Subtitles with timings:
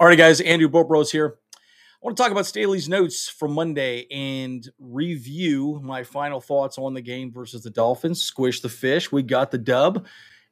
[0.00, 1.38] All right, guys, Andrew Bolt Bros here.
[1.56, 1.58] I
[2.02, 7.00] want to talk about Staley's notes from Monday and review my final thoughts on the
[7.00, 8.22] game versus the Dolphins.
[8.22, 9.10] Squish the fish.
[9.10, 10.06] We got the dub.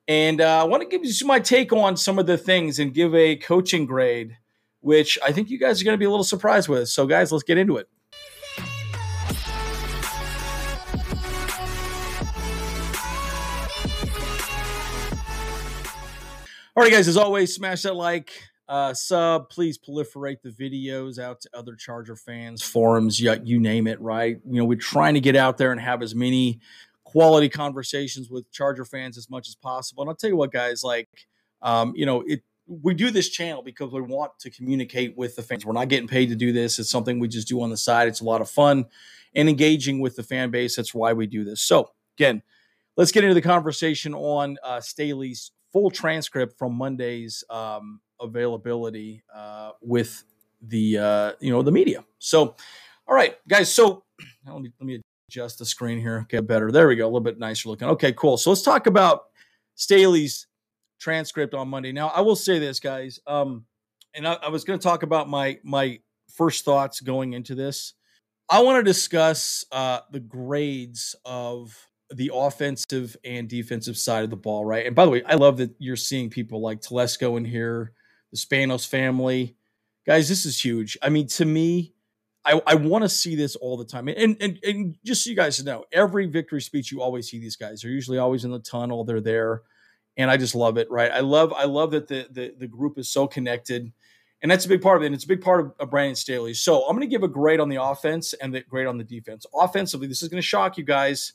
[0.08, 2.92] And uh, I want to give you my take on some of the things and
[2.92, 4.36] give a coaching grade,
[4.80, 6.88] which I think you guys are going to be a little surprised with.
[6.88, 7.88] So, guys, let's get into it.
[16.74, 18.32] All right, guys, as always, smash that like,
[18.68, 23.86] uh, sub, please proliferate the videos out to other Charger fans, forums, you, you name
[23.86, 24.38] it, right?
[24.44, 26.60] You know, we're trying to get out there and have as many
[27.04, 30.02] quality conversations with Charger fans as much as possible.
[30.02, 31.08] And I'll tell you what, guys, like,
[31.62, 35.42] um, you know, it, we do this channel because we want to communicate with the
[35.42, 35.64] fans.
[35.64, 36.80] We're not getting paid to do this.
[36.80, 38.08] It's something we just do on the side.
[38.08, 38.86] It's a lot of fun
[39.36, 40.74] and engaging with the fan base.
[40.74, 41.62] That's why we do this.
[41.62, 42.42] So, again,
[42.96, 49.72] let's get into the conversation on uh, Staley's full transcript from Monday's um, availability uh,
[49.80, 50.24] with
[50.62, 52.04] the uh, you know the media.
[52.18, 52.56] So,
[53.06, 53.72] all right, guys.
[53.72, 54.04] So
[54.46, 56.20] let me let me adjust the screen here.
[56.22, 56.70] Okay, better.
[56.70, 57.04] There we go.
[57.04, 57.88] A little bit nicer looking.
[57.88, 58.36] Okay, cool.
[58.36, 59.24] So let's talk about
[59.74, 60.46] Staley's
[61.00, 61.92] transcript on Monday.
[61.92, 63.20] Now, I will say this, guys.
[63.26, 63.66] Um,
[64.14, 66.00] and I, I was going to talk about my my
[66.34, 67.94] first thoughts going into this.
[68.48, 71.76] I want to discuss uh, the grades of
[72.14, 74.86] the offensive and defensive side of the ball, right?
[74.86, 77.92] And by the way, I love that you're seeing people like Telesco in here,
[78.30, 79.56] the Spanos family.
[80.06, 80.96] Guys, this is huge.
[81.02, 81.94] I mean, to me,
[82.44, 84.06] I, I want to see this all the time.
[84.06, 87.56] And, and and just so you guys know, every victory speech, you always see these
[87.56, 87.80] guys.
[87.80, 89.02] They're usually always in the tunnel.
[89.02, 89.62] They're there.
[90.16, 91.10] And I just love it, right?
[91.10, 93.92] I love I love that the the, the group is so connected.
[94.42, 95.06] And that's a big part of it.
[95.06, 96.54] And it's a big part of, of Brandon Staley.
[96.54, 99.02] So I'm going to give a grade on the offense and the grade on the
[99.02, 99.46] defense.
[99.54, 101.32] Offensively, this is going to shock you guys.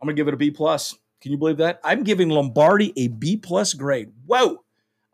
[0.00, 0.94] I'm going to give it a B plus.
[1.20, 1.80] Can you believe that?
[1.82, 4.12] I'm giving Lombardi a B plus grade.
[4.26, 4.62] Whoa.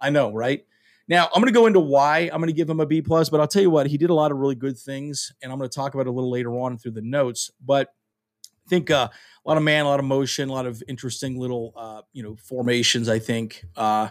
[0.01, 0.65] I know, right?
[1.09, 3.29] Now I'm going to go into why I'm going to give him a B plus,
[3.29, 5.59] but I'll tell you what, he did a lot of really good things, and I'm
[5.59, 7.51] going to talk about it a little later on through the notes.
[7.65, 7.93] But
[8.45, 11.39] I think uh, a lot of man, a lot of motion, a lot of interesting
[11.39, 13.09] little uh, you know formations.
[13.09, 14.09] I think uh,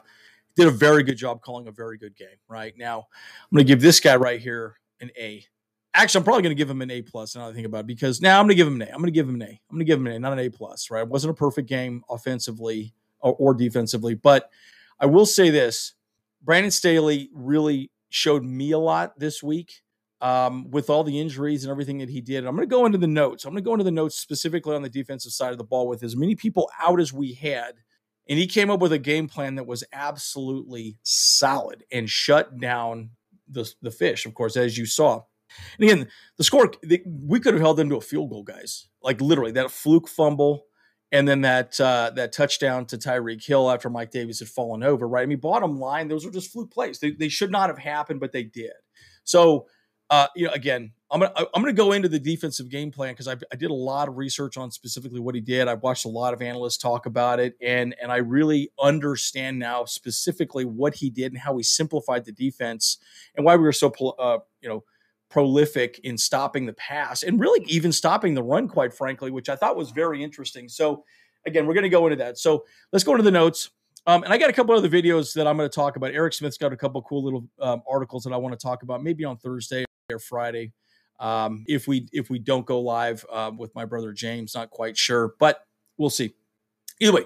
[0.55, 2.37] did a very good job calling a very good game.
[2.47, 5.45] Right now, I'm going to give this guy right here an A.
[5.95, 7.35] Actually, I'm probably going to give him an A plus.
[7.35, 8.91] Now I think about it, because now I'm going to give him an A.
[8.91, 9.45] I'm going to give him an A.
[9.45, 10.89] I'm going to give him an A, not an A plus.
[10.89, 11.01] Right?
[11.01, 14.49] It wasn't a perfect game offensively or, or defensively, but
[14.99, 15.93] I will say this
[16.41, 19.81] Brandon Staley really showed me a lot this week
[20.21, 22.45] um, with all the injuries and everything that he did.
[22.45, 23.45] I'm going to go into the notes.
[23.45, 25.87] I'm going to go into the notes specifically on the defensive side of the ball
[25.87, 27.73] with as many people out as we had.
[28.29, 33.09] And he came up with a game plan that was absolutely solid and shut down
[33.49, 35.23] the, the fish, of course, as you saw.
[35.79, 36.71] And again, the score,
[37.05, 38.87] we could have held them to a field goal, guys.
[39.01, 40.65] Like literally, that fluke fumble
[41.13, 45.07] and then that uh, that touchdown to Tyreek Hill after Mike Davis had fallen over,
[45.07, 45.21] right?
[45.21, 46.99] I mean, bottom line, those were just fluke plays.
[46.99, 48.71] They, they should not have happened, but they did.
[49.23, 49.67] So,
[50.09, 53.27] uh, you know, again, I'm gonna I'm gonna go into the defensive game plan because
[53.27, 55.67] I, I did a lot of research on specifically what he did.
[55.67, 59.85] I watched a lot of analysts talk about it, and and I really understand now
[59.85, 62.97] specifically what he did and how he simplified the defense
[63.35, 64.83] and why we were so uh, you know
[65.33, 69.55] prolific in stopping the pass and really even stopping the run, quite frankly, which I
[69.55, 70.69] thought was very interesting.
[70.69, 71.03] So,
[71.47, 72.37] again, we're going to go into that.
[72.37, 73.71] So, let's go into the notes.
[74.05, 76.11] Um, and I got a couple other videos that I'm going to talk about.
[76.11, 79.01] Eric Smith's got a couple cool little um, articles that I want to talk about,
[79.01, 80.71] maybe on Thursday or Friday.
[81.19, 84.95] Um, if we if we don't go live uh, with my brother James, not quite
[84.95, 85.65] sure, but
[85.97, 86.35] we'll see.
[86.99, 87.23] Either way,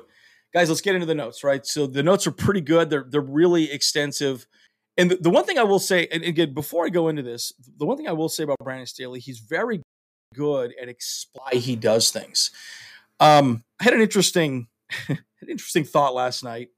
[0.54, 1.44] guys, let's get into the notes.
[1.44, 2.90] Right, so the notes are pretty good.
[2.90, 4.48] They're they're really extensive.
[4.98, 7.54] And the, the one thing I will say, and again, before I go into this,
[7.78, 9.82] the one thing I will say about Brandon Staley, he's very
[10.34, 12.52] good at explain he does things.
[13.20, 14.68] Um, I had an interesting,
[15.08, 16.70] an interesting thought last night.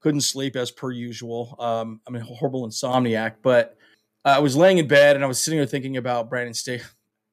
[0.00, 1.56] Couldn't sleep as per usual.
[1.58, 3.76] Um, I'm a horrible insomniac, but
[4.24, 6.82] I was laying in bed and I was sitting there thinking about Brandon Staley,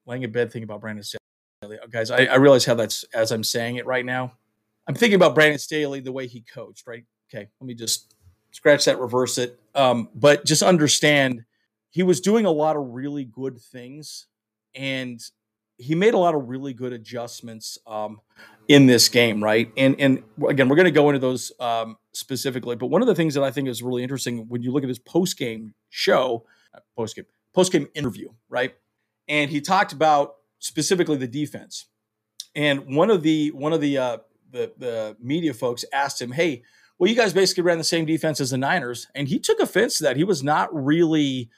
[0.05, 1.19] laying in bed thinking about Brandon Staley.
[1.89, 4.33] Guys, I, I realize how that's as I'm saying it right now.
[4.87, 6.87] I'm thinking about Brandon Staley the way he coached.
[6.87, 7.05] Right?
[7.29, 8.14] Okay, let me just
[8.55, 9.59] scratch that, reverse it.
[9.75, 11.43] Um, but just understand
[11.89, 14.27] he was doing a lot of really good things
[14.73, 15.19] and
[15.77, 18.21] he made a lot of really good adjustments um,
[18.69, 19.69] in this game, right?
[19.75, 22.77] And and again, we're going to go into those um, specifically.
[22.77, 24.89] But one of the things that I think is really interesting when you look at
[24.89, 28.73] his post game show, uh, post game post game interview, right?
[29.27, 31.87] And he talked about specifically the defense.
[32.55, 34.17] And one of the one of the uh,
[34.49, 36.63] the the media folks asked him, "Hey,
[36.97, 39.07] well, you guys basically ran the same defense as the Niners.
[39.15, 40.17] And he took offense to that.
[40.17, 41.49] He was not really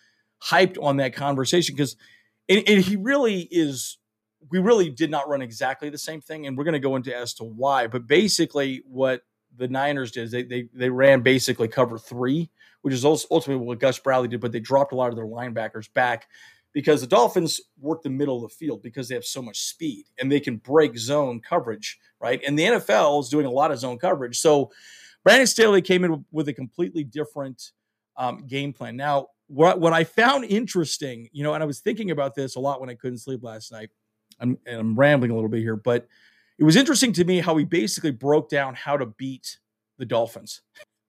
[0.44, 1.95] hyped on that conversation because,
[2.50, 3.98] and, and, he really is,
[4.50, 6.48] we really did not run exactly the same thing.
[6.48, 7.88] And we're going to go into as to why.
[7.88, 9.22] But basically, what
[9.57, 12.50] the Niners did is they they they ran basically cover three,
[12.81, 15.92] which is ultimately what Gus Bradley did, but they dropped a lot of their linebackers
[15.94, 16.28] back
[16.74, 20.06] because the Dolphins work the middle of the field because they have so much speed
[20.19, 22.42] and they can break zone coverage, right?
[22.45, 24.38] And the NFL is doing a lot of zone coverage.
[24.40, 24.72] So
[25.28, 27.74] Brandon Staley came in with a completely different
[28.16, 28.96] um, game plan.
[28.96, 32.62] Now, what what I found interesting, you know, and I was thinking about this a
[32.62, 33.90] lot when I couldn't sleep last night.
[34.40, 36.08] I'm and I'm rambling a little bit here, but
[36.58, 39.60] it was interesting to me how he basically broke down how to beat
[39.98, 40.62] the Dolphins.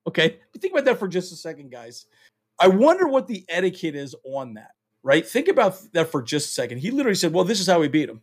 [0.05, 2.05] Okay, think about that for just a second, guys.
[2.59, 4.71] I wonder what the etiquette is on that.
[5.01, 5.25] Right?
[5.25, 6.79] Think about that for just a second.
[6.79, 8.21] He literally said, "Well, this is how we beat them."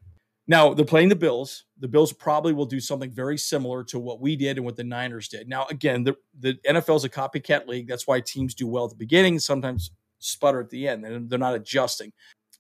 [0.49, 1.65] Now they're playing the Bills.
[1.79, 4.85] The Bills probably will do something very similar to what we did and what the
[4.85, 5.49] Niners did.
[5.49, 7.89] Now, again, the, the NFL is a copycat league.
[7.89, 11.39] That's why teams do well at the beginning, sometimes sputter at the end, and they're
[11.39, 12.13] not adjusting.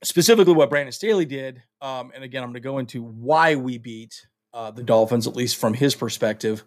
[0.05, 3.79] Specifically, what Brandon Staley did, um, and again, I'm going to go into why we
[3.79, 6.65] beat uh, the Dolphins, at least from his perspective.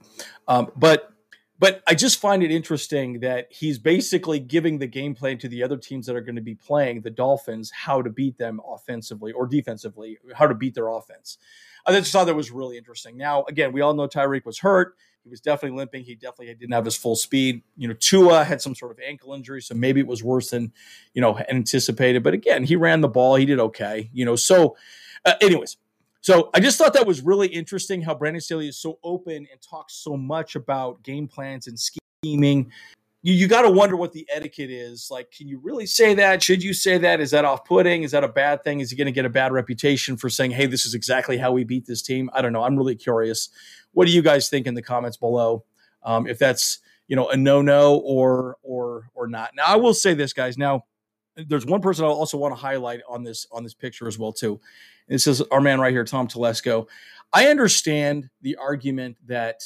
[0.47, 1.11] Um, but
[1.59, 5.61] but I just find it interesting that he's basically giving the game plan to the
[5.61, 9.33] other teams that are going to be playing the Dolphins how to beat them offensively
[9.33, 11.37] or defensively, how to beat their offense.
[11.85, 13.17] I just thought that was really interesting.
[13.17, 14.95] Now, again, we all know Tyreek was hurt.
[15.23, 16.03] He was definitely limping.
[16.05, 17.61] He definitely didn't have his full speed.
[17.75, 20.71] You know, Tua had some sort of ankle injury, so maybe it was worse than
[21.13, 22.23] you know anticipated.
[22.23, 23.35] But again, he ran the ball.
[23.35, 24.09] He did okay.
[24.13, 24.77] You know, so
[25.25, 25.77] uh, anyways,
[26.21, 29.61] so I just thought that was really interesting how Brandon Staley is so open and
[29.61, 32.71] talks so much about game plans and scheming.
[33.21, 35.09] You, you got to wonder what the etiquette is.
[35.11, 36.43] Like, can you really say that?
[36.43, 37.19] Should you say that?
[37.19, 38.03] Is that off putting?
[38.03, 38.79] Is that a bad thing?
[38.79, 41.51] Is he going to get a bad reputation for saying, hey, this is exactly how
[41.51, 42.29] we beat this team?
[42.33, 42.63] I don't know.
[42.63, 43.49] I'm really curious.
[43.91, 45.63] What do you guys think in the comments below?
[46.03, 46.79] Um, if that's
[47.09, 49.51] you know a no no or or or not.
[49.55, 50.57] Now I will say this, guys.
[50.57, 50.85] Now
[51.35, 54.33] there's one person I also want to highlight on this on this picture as well
[54.33, 54.59] too.
[55.07, 56.87] This is our man right here, Tom Telesco.
[57.33, 59.63] I understand the argument that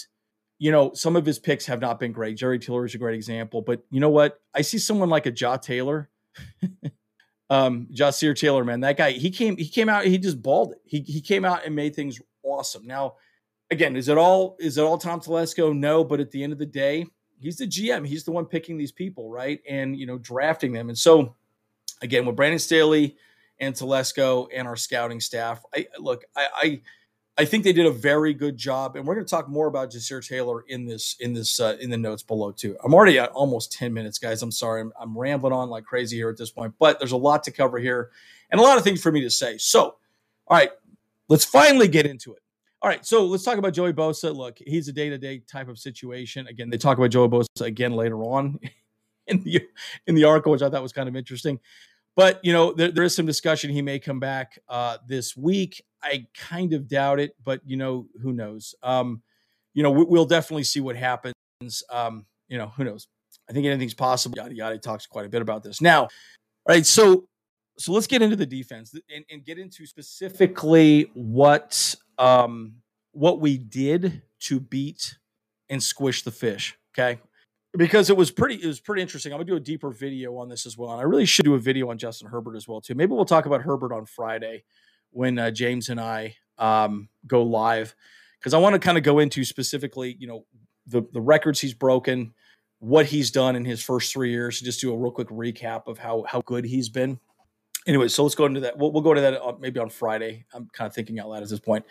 [0.60, 2.38] you know some of his picks have not been great.
[2.38, 4.42] Jerry Tillery is a great example, but you know what?
[4.54, 6.10] I see someone like a Jaw Taylor,
[7.50, 8.82] um, Ja'Sir Taylor, man.
[8.82, 10.82] That guy, he came, he came out, he just balled it.
[10.86, 12.86] He he came out and made things awesome.
[12.86, 13.16] Now,
[13.72, 15.76] again, is it all is it all Tom Telesco?
[15.76, 17.06] No, but at the end of the day,
[17.40, 18.08] he's the GM.
[18.08, 19.62] He's the one picking these people, right?
[19.68, 20.90] And you know, drafting them.
[20.90, 21.36] And so
[22.04, 23.18] again, with Brandon Staley
[23.60, 26.82] and Telesco and our scouting staff, I look, I, I,
[27.36, 29.90] I think they did a very good job, and we're going to talk more about
[29.90, 32.78] Ja'Sir Taylor in this in this uh, in the notes below too.
[32.84, 34.44] I'm already at almost ten minutes, guys.
[34.44, 37.18] I'm sorry, I'm, I'm rambling on like crazy here at this point, but there's a
[37.18, 38.12] lot to cover here
[38.52, 39.58] and a lot of things for me to say.
[39.58, 39.96] So,
[40.48, 40.70] all right,
[41.28, 42.44] let's finally get into it.
[42.84, 44.36] All right, so let's talk about Joey Bosa.
[44.36, 46.48] Look, he's a day to day type of situation.
[46.48, 48.60] Again, they talk about Joey Bosa again later on
[49.28, 49.62] in the
[50.06, 51.60] in the article, which I thought was kind of interesting.
[52.16, 55.84] But you know, there, there is some discussion he may come back uh, this week.
[56.02, 58.76] I kind of doubt it, but you know, who knows?
[58.84, 59.22] Um,
[59.74, 61.34] you know, we, will definitely see what happens.
[61.90, 63.08] Um, you know, who knows?
[63.50, 64.38] I think anything's possible.
[64.38, 65.82] Yada yada talks quite a bit about this.
[65.82, 66.10] Now, all
[66.70, 67.28] right, so
[67.78, 72.76] so let's get into the defense and, and get into specifically what um,
[73.12, 75.18] what we did to beat
[75.70, 76.78] and squish the fish.
[76.94, 77.20] Okay,
[77.78, 79.32] because it was pretty it was pretty interesting.
[79.32, 81.56] I'm gonna do a deeper video on this as well, and I really should do
[81.56, 82.96] a video on Justin Herbert as well too.
[82.96, 84.64] Maybe we'll talk about Herbert on Friday
[85.12, 87.96] when uh, James and I um, go live
[88.40, 90.46] because I want to kind of go into specifically, you know,
[90.88, 92.34] the the records he's broken,
[92.80, 94.60] what he's done in his first three years.
[94.60, 97.20] Just do a real quick recap of how how good he's been.
[97.86, 98.78] Anyway, so let's go into that.
[98.78, 100.46] We'll, we'll go to that uh, maybe on Friday.
[100.54, 101.86] I'm kind of thinking out loud at this point.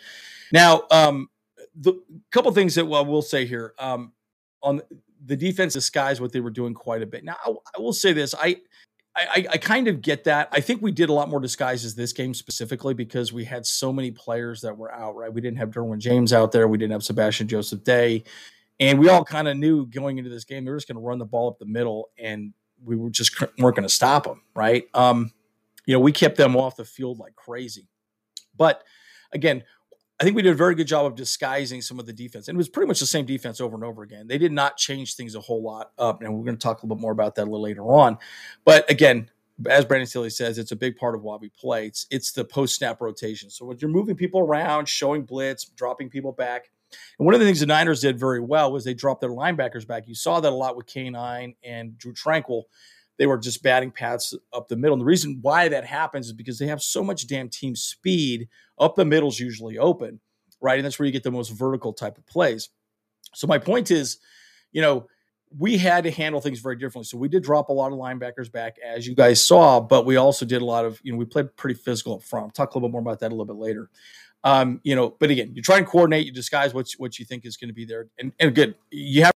[0.51, 1.29] Now, um,
[1.75, 1.93] the
[2.31, 4.13] couple things that well, we'll say here um,
[4.61, 4.81] on
[5.25, 7.23] the defense disguised what they were doing quite a bit.
[7.23, 8.57] Now, I, I will say this: I,
[9.15, 10.49] I, I kind of get that.
[10.51, 13.93] I think we did a lot more disguises this game specifically because we had so
[13.93, 15.15] many players that were out.
[15.15, 16.67] Right, we didn't have Derwin James out there.
[16.67, 18.23] We didn't have Sebastian Joseph Day,
[18.79, 21.07] and we all kind of knew going into this game they were just going to
[21.07, 22.53] run the ball up the middle, and
[22.83, 24.41] we were just weren't going to stop them.
[24.55, 24.85] Right.
[24.93, 25.31] Um,
[25.85, 27.87] you know, we kept them off the field like crazy,
[28.57, 28.83] but
[29.31, 29.63] again,
[30.23, 32.47] I think we did a very good job of disguising some of the defense.
[32.47, 34.25] And it was pretty much the same defense over and over again.
[34.25, 36.21] They did not change things a whole lot up.
[36.21, 38.17] And we're going to talk a little bit more about that a little later on.
[38.63, 39.29] But again,
[39.69, 41.87] as Brandon Staley says, it's a big part of why we play.
[41.87, 43.49] It's, it's the post snap rotation.
[43.49, 46.71] So when you're moving people around, showing blitz, dropping people back.
[47.19, 49.85] And one of the things the Niners did very well was they dropped their linebackers
[49.85, 50.07] back.
[50.07, 52.63] You saw that a lot with K9 and Drew Tranquill
[53.17, 54.93] they were just batting paths up the middle.
[54.93, 58.47] And the reason why that happens is because they have so much damn team speed.
[58.79, 60.19] Up the middle's usually open,
[60.59, 60.77] right?
[60.77, 62.69] And that's where you get the most vertical type of plays.
[63.33, 64.17] So my point is,
[64.71, 65.07] you know,
[65.57, 67.03] we had to handle things very differently.
[67.03, 70.15] So we did drop a lot of linebackers back, as you guys saw, but we
[70.15, 72.45] also did a lot of, you know, we played pretty physical up front.
[72.45, 73.89] I'll talk a little bit more about that a little bit later.
[74.43, 77.45] Um, you know, but again, you try and coordinate, you disguise what what you think
[77.45, 78.75] is going to be there, and and good.
[78.91, 79.32] You have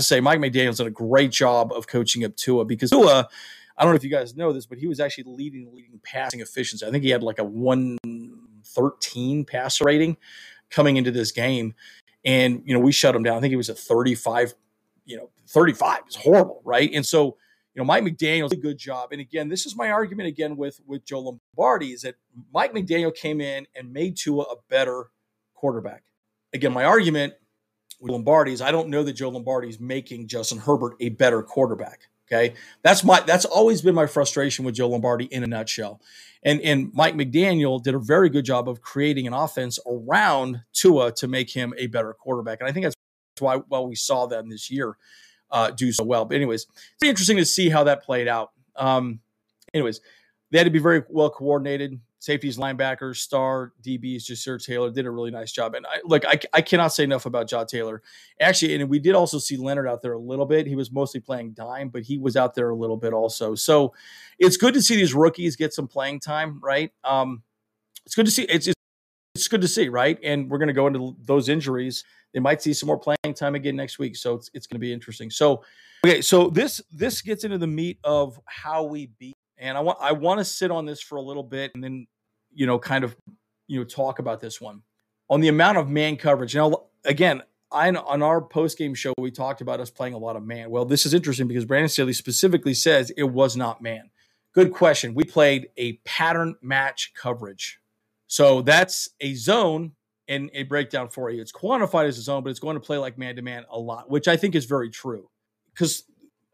[0.00, 3.28] to say, Mike McDaniel's done a great job of coaching up Tua because Tua,
[3.76, 6.40] I don't know if you guys know this, but he was actually leading leading passing
[6.40, 6.86] efficiency.
[6.86, 10.16] I think he had like a 113 passer rating
[10.70, 11.74] coming into this game.
[12.24, 13.38] And, you know, we shut him down.
[13.38, 14.54] I think he was a 35,
[15.06, 16.00] you know, 35.
[16.06, 16.90] It's horrible, right?
[16.92, 17.36] And so,
[17.74, 19.12] you know, Mike McDaniel's a good job.
[19.12, 22.16] And again, this is my argument again with with Joe Lombardi is that
[22.52, 25.10] Mike McDaniel came in and made Tua a better
[25.54, 26.02] quarterback.
[26.52, 27.34] Again, my argument
[28.00, 32.08] with Lombardi is I don't know that Joe Lombardi's making Justin Herbert a better quarterback.
[32.30, 36.00] Okay, that's my that's always been my frustration with Joe Lombardi in a nutshell.
[36.42, 41.12] And and Mike McDaniel did a very good job of creating an offense around Tua
[41.12, 42.60] to make him a better quarterback.
[42.60, 42.96] And I think that's
[43.40, 44.96] why well we saw them this year
[45.50, 46.24] uh, do so well.
[46.24, 48.52] But anyways, it's interesting to see how that played out.
[48.76, 49.20] Um,
[49.74, 50.00] anyways,
[50.50, 52.00] they had to be very well coordinated.
[52.20, 55.74] Safeties, linebackers, star DBs, Ja'Sir Taylor did a really nice job.
[55.74, 58.02] And I, look, I, I cannot say enough about Jaw Taylor.
[58.38, 60.66] Actually, and we did also see Leonard out there a little bit.
[60.66, 63.54] He was mostly playing dime, but he was out there a little bit also.
[63.54, 63.94] So
[64.38, 66.92] it's good to see these rookies get some playing time, right?
[67.04, 67.42] Um,
[68.04, 68.42] it's good to see.
[68.42, 68.68] It's,
[69.34, 70.18] it's good to see, right?
[70.22, 72.04] And we're going to go into those injuries.
[72.34, 74.80] They might see some more playing time again next week, so it's it's going to
[74.80, 75.30] be interesting.
[75.30, 75.64] So,
[76.06, 79.98] okay, so this this gets into the meat of how we beat and I want
[80.00, 82.06] I want to sit on this for a little bit and then
[82.52, 83.14] you know kind of
[83.68, 84.82] you know talk about this one
[85.28, 86.56] on the amount of man coverage.
[86.56, 90.36] Now again, I on our post game show we talked about us playing a lot
[90.36, 90.70] of man.
[90.70, 94.10] Well, this is interesting because Brandon Staley specifically says it was not man.
[94.52, 95.14] Good question.
[95.14, 97.78] We played a pattern match coverage.
[98.26, 99.92] So that's a zone
[100.26, 101.40] and a breakdown for you.
[101.40, 103.78] It's quantified as a zone, but it's going to play like man to man a
[103.78, 105.28] lot, which I think is very true.
[105.72, 106.04] Because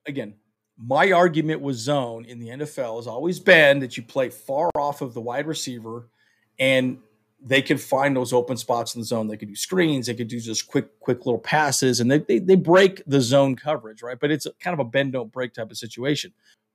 [0.07, 0.35] again,
[0.79, 5.01] my argument with zone in the NFL has always been that you play far off
[5.01, 6.09] of the wide receiver
[6.59, 6.99] and
[7.41, 9.29] they can find those open spots in the zone.
[9.29, 12.39] They could do screens, they could do just quick, quick little passes, and they, they,
[12.39, 14.19] they break the zone coverage, right?
[14.19, 16.33] But it's kind of a bend don't break type of situation.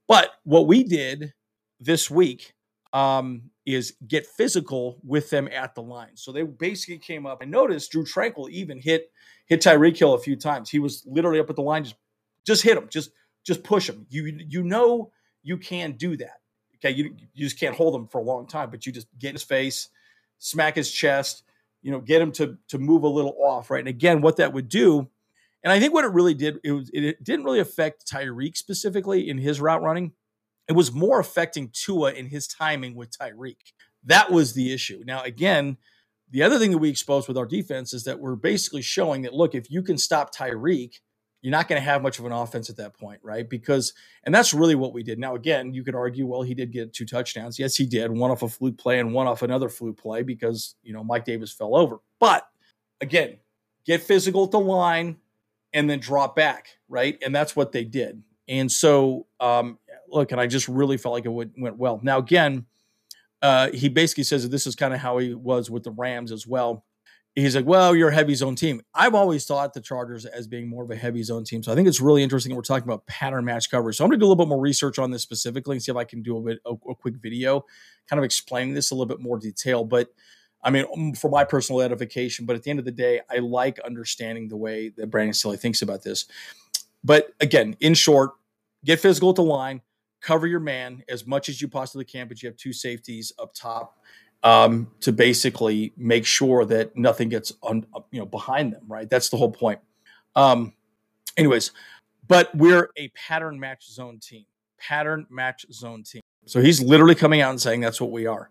[0.08, 1.34] But what we did
[1.80, 2.54] this week
[2.94, 6.16] um, is get physical with them at the line.
[6.16, 7.40] So they basically came up.
[7.42, 9.12] I noticed Drew Tranquill even hit
[9.46, 10.70] hit Tyreek Hill a few times.
[10.70, 11.96] He was literally up at the line, just
[12.46, 13.12] just hit him, just
[13.46, 14.06] just push him.
[14.10, 15.12] You you know
[15.44, 16.42] you can do that.
[16.78, 19.30] Okay, you you just can't hold him for a long time, but you just get
[19.30, 19.90] in his face,
[20.38, 21.44] smack his chest,
[21.82, 23.80] you know, get him to to move a little off, right?
[23.80, 25.10] And again, what that would do,
[25.64, 29.30] and I think what it really did, it was it didn't really affect Tyreek specifically
[29.30, 30.14] in his route running.
[30.68, 33.74] It was more affecting Tua in his timing with Tyreek.
[34.06, 35.04] That was the issue.
[35.06, 35.78] Now, again,
[36.30, 39.34] the other thing that we exposed with our defense is that we're basically showing that
[39.34, 41.00] look, if you can stop Tyreek,
[41.42, 43.50] you're not going to have much of an offense at that point, right?
[43.50, 43.94] Because,
[44.24, 45.18] and that's really what we did.
[45.18, 47.58] Now, again, you could argue, well, he did get two touchdowns.
[47.58, 48.12] Yes, he did.
[48.12, 51.26] One off a fluke play and one off another fluke play because, you know, Mike
[51.26, 52.00] Davis fell over.
[52.20, 52.48] But
[53.02, 53.38] again,
[53.86, 55.18] get physical at the line
[55.74, 57.18] and then drop back, right?
[57.26, 58.22] And that's what they did.
[58.48, 59.80] And so, um,
[60.10, 62.00] look, and I just really felt like it went, went well.
[62.04, 62.66] Now, again,
[63.42, 66.32] uh, he basically says that this is kind of how he was with the Rams
[66.32, 66.86] as well
[67.36, 68.82] he's like, well, you're a heavy zone team.
[68.94, 71.64] I've always thought the Chargers as being more of a heavy zone team.
[71.64, 72.54] So I think it's really interesting.
[72.56, 73.98] We're talking about pattern match coverage.
[73.98, 75.92] So I'm going to do a little bit more research on this specifically and see
[75.92, 77.66] if I can do a bit a, a quick video,
[78.10, 79.86] kind of explaining this a little bit more detail.
[79.86, 80.10] But
[80.64, 82.46] I mean, um, for my personal edification.
[82.46, 85.58] But at the end of the day, I like understanding the way that Brandon Staley
[85.58, 86.26] thinks about this.
[87.04, 88.32] But again, in short,
[88.86, 89.82] get physical at the line,
[90.22, 93.54] cover your man as much as you possibly can, but you have two safeties up
[93.54, 93.98] top
[94.44, 98.84] um, to basically make sure that nothing gets on, you know, behind them.
[98.88, 99.10] Right.
[99.10, 99.80] That's the whole point.
[100.36, 100.74] Um,
[101.38, 101.72] anyways,
[102.28, 104.46] but we're a pattern match zone team.
[104.80, 106.22] Pattern match zone team.
[106.46, 108.50] So he's literally coming out and saying that's what we are.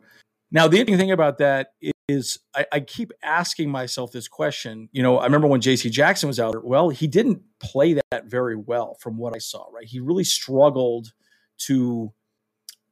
[0.52, 1.72] Now, the interesting thing about that
[2.08, 4.88] is I, I, keep asking myself this question.
[4.92, 8.24] You know, I remember when JC Jackson was out there, well, he didn't play that
[8.24, 9.86] very well from what I saw, right?
[9.86, 11.12] He really struggled
[11.58, 12.12] to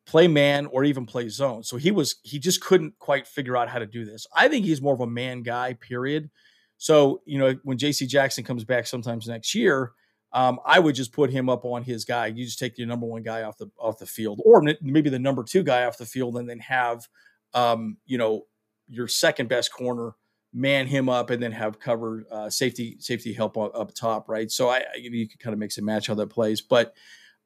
[0.08, 1.62] play man or even play zone.
[1.62, 4.26] So he was he just couldn't quite figure out how to do this.
[4.34, 6.30] I think he's more of a man guy, period.
[6.78, 9.92] So, you know, when JC Jackson comes back sometimes next year,
[10.32, 12.26] um, I would just put him up on his guy.
[12.26, 15.18] You just take your number one guy off the off the field, or maybe the
[15.18, 17.06] number two guy off the field, and then have
[17.52, 18.46] um, you know
[18.88, 20.12] your second best corner
[20.54, 24.50] man him up, and then have cover uh, safety safety help up, top, right?
[24.50, 26.60] So I, you, know, you can kind of mix and match how that plays.
[26.60, 26.94] But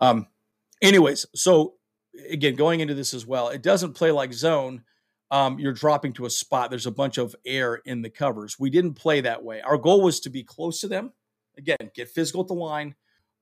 [0.00, 0.26] um,
[0.80, 1.74] anyways, so
[2.28, 4.82] again, going into this as well, it doesn't play like zone.
[5.30, 6.68] Um, you're dropping to a spot.
[6.68, 8.58] There's a bunch of air in the covers.
[8.58, 9.62] We didn't play that way.
[9.62, 11.12] Our goal was to be close to them.
[11.56, 12.94] Again, get physical at the line.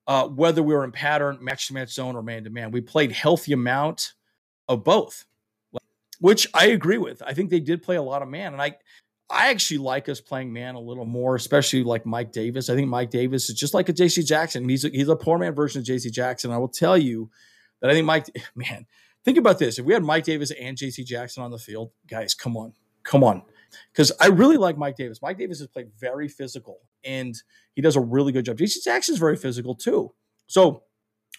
[0.07, 2.81] Uh, whether we were in pattern, match to match zone, or man to man, we
[2.81, 4.15] played healthy amount
[4.69, 5.25] of both,
[6.21, 7.23] which I agree with.
[7.23, 8.77] I think they did play a lot of man, and I,
[9.29, 12.71] I actually like us playing man a little more, especially like Mike Davis.
[12.71, 14.69] I think Mike Davis is just like a JC Jackson.
[14.69, 16.51] He's a, he's a poor man version of JC Jackson.
[16.51, 17.31] I will tell you
[17.81, 18.87] that I think Mike, man,
[19.25, 19.79] think about this.
[19.79, 22.73] If we had Mike Davis and JC Jackson on the field, guys, come on,
[23.03, 23.43] come on.
[23.93, 25.23] Because I really like Mike Davis.
[25.23, 27.41] Mike Davis has played very physical and
[27.75, 28.59] he does a really good job.
[28.59, 30.13] JC Jackson is very physical too.
[30.47, 30.83] So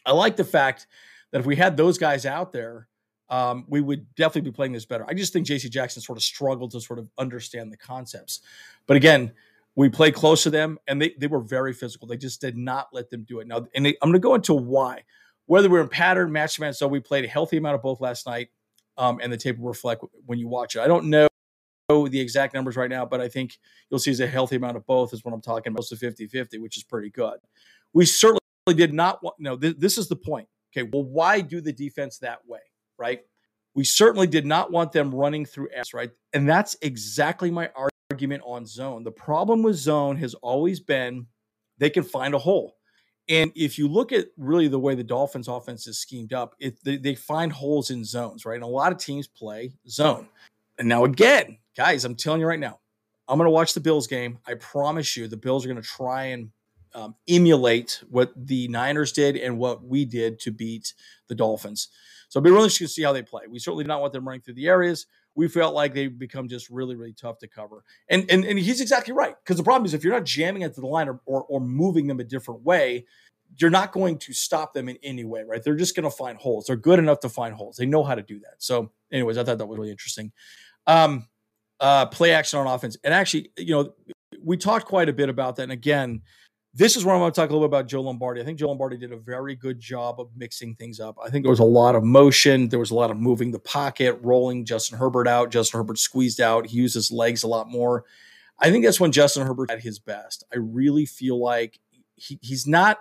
[0.05, 0.87] I like the fact
[1.31, 2.87] that if we had those guys out there,
[3.29, 5.05] um, we would definitely be playing this better.
[5.07, 8.41] I just think JC Jackson sort of struggled to sort of understand the concepts.
[8.87, 9.31] But again,
[9.75, 12.07] we played close to them and they, they were very physical.
[12.07, 13.47] They just did not let them do it.
[13.47, 15.03] Now, and they, I'm going to go into why.
[15.51, 18.25] Whether we're in pattern, match man, so we played a healthy amount of both last
[18.25, 18.47] night,
[18.95, 20.79] um, and the tape will reflect when you watch it.
[20.79, 21.27] I don't know
[21.89, 23.57] the exact numbers right now, but I think
[23.89, 25.83] you'll see it's a healthy amount of both is what I'm talking about.
[25.83, 27.37] So 50 50, which is pretty good.
[27.91, 30.47] We certainly did not want, no, th- this is the point.
[30.73, 32.61] Okay, well, why do the defense that way,
[32.97, 33.19] right?
[33.75, 36.11] We certainly did not want them running through S, right?
[36.31, 37.69] And that's exactly my
[38.09, 39.03] argument on zone.
[39.03, 41.27] The problem with zone has always been
[41.77, 42.77] they can find a hole.
[43.29, 46.83] And if you look at really the way the Dolphins offense is schemed up, it,
[46.83, 48.55] they, they find holes in zones, right?
[48.55, 50.27] And a lot of teams play zone.
[50.79, 52.79] And now, again, guys, I'm telling you right now,
[53.27, 54.39] I'm going to watch the Bills game.
[54.47, 56.49] I promise you, the Bills are going to try and
[56.93, 60.93] um, emulate what the Niners did and what we did to beat
[61.27, 61.89] the Dolphins.
[62.27, 63.43] So I'll be really interested to see how they play.
[63.49, 65.05] We certainly do not want them running through the areas.
[65.35, 67.83] We felt like they become just really, really tough to cover.
[68.09, 69.35] And and, and he's exactly right.
[69.43, 72.07] Because the problem is if you're not jamming into the line or, or, or moving
[72.07, 73.05] them a different way,
[73.57, 75.63] you're not going to stop them in any way, right?
[75.63, 76.65] They're just going to find holes.
[76.65, 77.77] They're good enough to find holes.
[77.77, 78.55] They know how to do that.
[78.59, 80.31] So, anyways, I thought that was really interesting.
[80.87, 81.27] Um,
[81.79, 83.93] uh, play action on offense, and actually, you know,
[84.43, 85.63] we talked quite a bit about that.
[85.63, 86.21] And again,
[86.73, 88.39] this is where I'm going to talk a little bit about Joe Lombardi.
[88.39, 91.17] I think Joe Lombardi did a very good job of mixing things up.
[91.21, 92.69] I think there was a lot of motion.
[92.69, 95.51] There was a lot of moving the pocket, rolling Justin Herbert out.
[95.51, 96.65] Justin Herbert squeezed out.
[96.65, 98.05] He used his legs a lot more.
[98.57, 100.45] I think that's when Justin Herbert at his best.
[100.53, 101.79] I really feel like
[102.15, 102.99] he, he's not.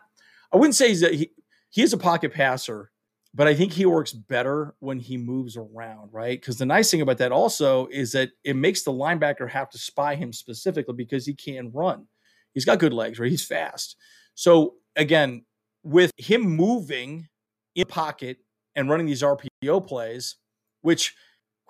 [0.53, 1.31] I wouldn't say he's a, he
[1.69, 2.91] he is a pocket passer,
[3.35, 6.41] but I think he works better when he moves around, right?
[6.41, 9.79] Because the nice thing about that also is that it makes the linebacker have to
[9.79, 12.07] spy him specifically because he can run
[12.55, 13.31] he's got good legs, right?
[13.31, 13.97] He's fast.
[14.35, 15.45] So again,
[15.83, 17.29] with him moving
[17.75, 18.39] in pocket
[18.75, 20.37] and running these RPO plays,
[20.83, 21.15] which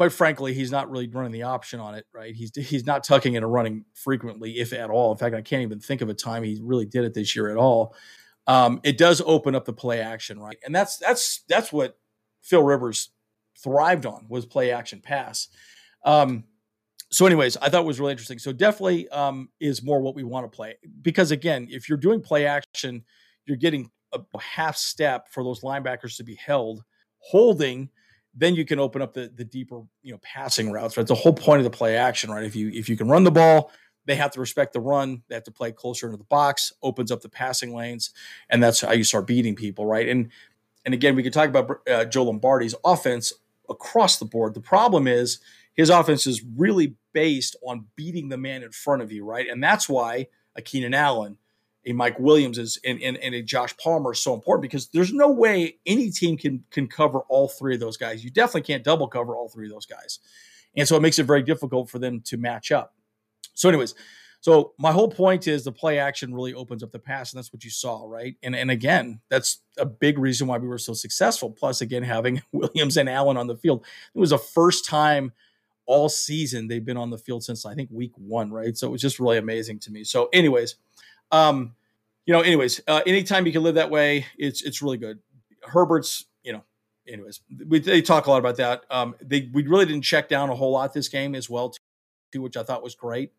[0.00, 2.34] quite frankly, he's not really running the option on it, right?
[2.34, 5.12] He's he's not tucking and running frequently, if at all.
[5.12, 7.50] In fact, I can't even think of a time he really did it this year
[7.50, 7.94] at all.
[8.46, 10.56] Um, it does open up the play action, right?
[10.64, 11.98] And that's that's that's what
[12.40, 13.10] Phil Rivers
[13.62, 15.48] thrived on was play action pass.
[16.04, 16.44] Um,
[17.10, 18.38] so anyways i thought it was really interesting.
[18.38, 22.20] So definitely um, is more what we want to play because again if you're doing
[22.20, 23.04] play action
[23.46, 26.82] you're getting a half step for those linebackers to be held
[27.18, 27.88] holding
[28.34, 31.06] then you can open up the the deeper you know passing routes right?
[31.06, 32.44] The whole point of the play action right?
[32.44, 33.70] If you if you can run the ball
[34.06, 37.10] they have to respect the run they have to play closer into the box opens
[37.10, 38.10] up the passing lanes
[38.48, 40.08] and that's how you start beating people right?
[40.08, 40.30] And
[40.84, 43.32] and again we could talk about uh, joe lombardi's offense
[43.70, 44.54] across the board.
[44.54, 45.38] The problem is
[45.74, 49.46] his offense is really based on beating the man in front of you, right?
[49.48, 51.38] And that's why a Keenan Allen,
[51.86, 55.12] a Mike Williams is and, and, and a Josh Palmer is so important because there's
[55.12, 58.22] no way any team can can cover all three of those guys.
[58.22, 60.18] You definitely can't double cover all three of those guys.
[60.76, 62.94] And so it makes it very difficult for them to match up.
[63.54, 63.94] So, anyways,
[64.40, 67.52] so my whole point is the play action really opens up the pass, and that's
[67.52, 68.36] what you saw, right?
[68.42, 71.50] And and again, that's a big reason why we were so successful.
[71.50, 75.32] Plus, again, having Williams and Allen on the field, it was the first time
[75.90, 78.76] all season they've been on the field since I think week one, right?
[78.76, 80.04] So it was just really amazing to me.
[80.04, 80.76] So, anyways,
[81.32, 81.74] um,
[82.26, 85.18] you know, anyways, uh, anytime you can live that way, it's it's really good.
[85.64, 86.62] Herbert's, you know,
[87.08, 88.84] anyways, we they talk a lot about that.
[88.88, 91.74] Um, they we really didn't check down a whole lot this game as well,
[92.32, 93.32] too, which I thought was great.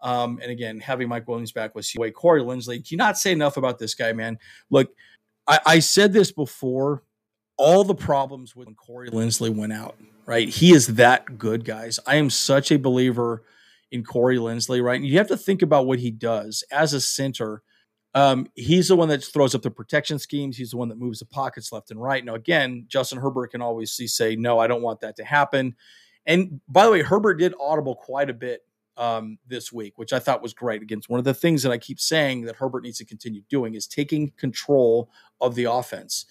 [0.00, 2.76] Um, and again, having Mike Williams back was way Corey Linsley.
[2.76, 4.38] Can you not say enough about this guy, man?
[4.70, 4.94] Look,
[5.46, 7.02] I, I said this before.
[7.58, 9.96] All the problems when Corey Linsley went out
[10.28, 10.50] right?
[10.50, 11.98] He is that good, guys.
[12.06, 13.44] I am such a believer
[13.90, 14.96] in Corey Linsley, right?
[14.96, 17.62] And you have to think about what he does as a center.
[18.14, 20.58] Um, he's the one that throws up the protection schemes.
[20.58, 22.22] He's the one that moves the pockets left and right.
[22.22, 25.74] Now, again, Justin Herbert can always say, no, I don't want that to happen.
[26.26, 28.66] And by the way, Herbert did audible quite a bit
[28.98, 30.82] um, this week, which I thought was great.
[30.82, 33.74] Against one of the things that I keep saying that Herbert needs to continue doing
[33.74, 35.10] is taking control
[35.40, 36.26] of the offense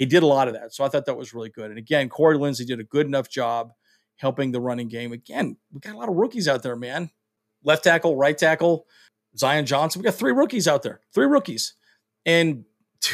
[0.00, 0.72] he did a lot of that.
[0.72, 1.68] So I thought that was really good.
[1.68, 3.74] And again, Corey Linsley did a good enough job
[4.16, 5.12] helping the running game.
[5.12, 7.10] Again, we got a lot of rookies out there, man.
[7.64, 8.86] Left tackle, right tackle,
[9.36, 10.00] Zion Johnson.
[10.00, 11.74] We got three rookies out there, three rookies.
[12.24, 12.64] And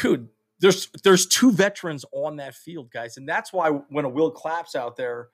[0.01, 0.29] dude,
[0.61, 3.17] there's there's two veterans on that field, guys.
[3.17, 5.27] And that's why when a Will Clapp's out there,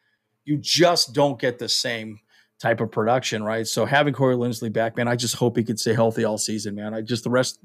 [0.45, 2.19] you just don't get the same
[2.59, 3.67] type of production, right?
[3.67, 6.73] So having Corey Linsley back, man, I just hope he could stay healthy all season,
[6.73, 6.95] man.
[6.95, 7.59] I just the rest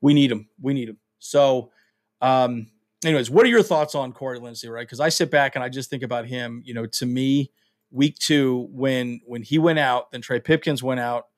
[0.00, 0.48] we need him.
[0.62, 0.96] We need him.
[1.18, 1.72] So
[2.22, 2.68] um
[3.04, 4.86] anyways, what are your thoughts on Corey Linsley, right?
[4.86, 7.50] Because I sit back and I just think about him, you know, to me,
[7.90, 11.28] week two, when when he went out, then Trey Pipkins went out,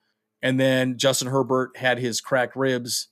[0.42, 3.08] and then Justin Herbert had his cracked ribs.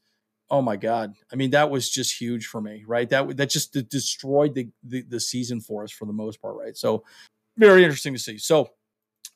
[0.51, 1.15] Oh my God!
[1.33, 3.09] I mean, that was just huge for me, right?
[3.09, 6.77] That that just destroyed the, the the, season for us for the most part, right?
[6.77, 7.05] So
[7.57, 8.39] very interesting to see.
[8.39, 8.71] So,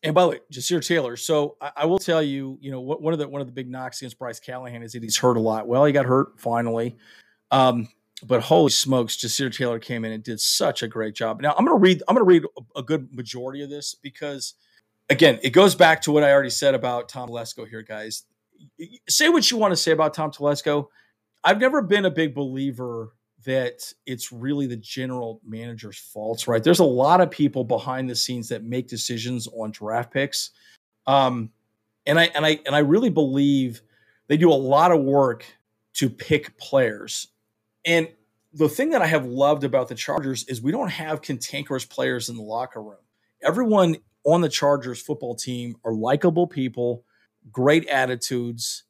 [0.02, 1.16] and by the way, Ja'Sir Taylor.
[1.16, 3.52] So I, I will tell you, you know, what, one of the one of the
[3.52, 5.66] big knocks against Bryce Callahan is that he's hurt a lot.
[5.66, 6.96] Well, he got hurt finally.
[7.50, 7.88] Um,
[8.24, 11.40] but holy smokes, Ja'Sir Taylor came in and did such a great job.
[11.40, 12.02] Now I'm going to read.
[12.08, 14.54] I'm going to read a, a good majority of this because,
[15.08, 18.24] again, it goes back to what I already said about Tom Telesco here, guys.
[19.08, 20.86] Say what you want to say about Tom Telesco.
[21.44, 23.12] I've never been a big believer
[23.44, 26.62] that it's really the general manager's faults, right?
[26.62, 30.50] There's a lot of people behind the scenes that make decisions on draft picks.
[31.06, 31.50] Um,
[32.04, 33.82] and I and I and I really believe
[34.26, 35.44] they do a lot of work
[35.94, 37.28] to pick players
[37.88, 38.10] and
[38.54, 42.30] the thing that I have loved about the Chargers is we don't have cantankerous players
[42.30, 42.98] in the locker room.
[43.42, 47.04] Everyone on the Chargers football team are likable people,
[47.52, 48.84] great attitudes,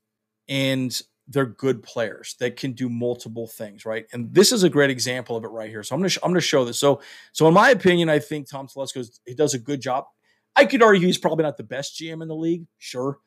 [0.51, 4.07] and they're good players that can do multiple things, right?
[4.13, 5.85] And this is a great example of it right here.
[5.85, 6.81] So I'm gonna sh- I'm gonna show this.
[6.81, 10.07] So so in my opinion, I think Tom Telesco he does a good job.
[10.57, 13.21] I could argue he's probably not the best GM in the league, sure,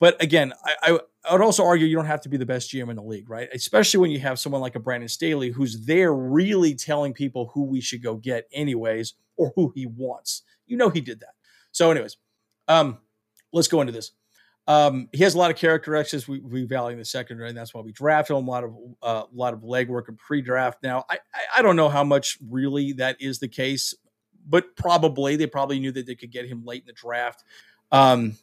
[0.00, 2.70] but again, I, I, I, would also argue you don't have to be the best
[2.70, 3.48] GM in the league, right?
[3.52, 7.64] Especially when you have someone like a Brandon Staley who's there really telling people who
[7.64, 10.42] we should go get, anyways, or who he wants.
[10.66, 11.34] You know, he did that.
[11.72, 12.16] So, anyways,
[12.68, 12.98] um,
[13.52, 14.12] let's go into this.
[14.68, 17.72] Um, he has a lot of characteristics we, we value in the secondary, and that's
[17.72, 18.48] why we drafted him.
[18.48, 20.82] A lot of uh, a uh, lot of legwork and pre-draft.
[20.82, 21.18] Now, I
[21.56, 23.94] I don't know how much really that is the case,
[24.48, 27.44] but probably they probably knew that they could get him late in the draft.
[27.92, 28.36] Um,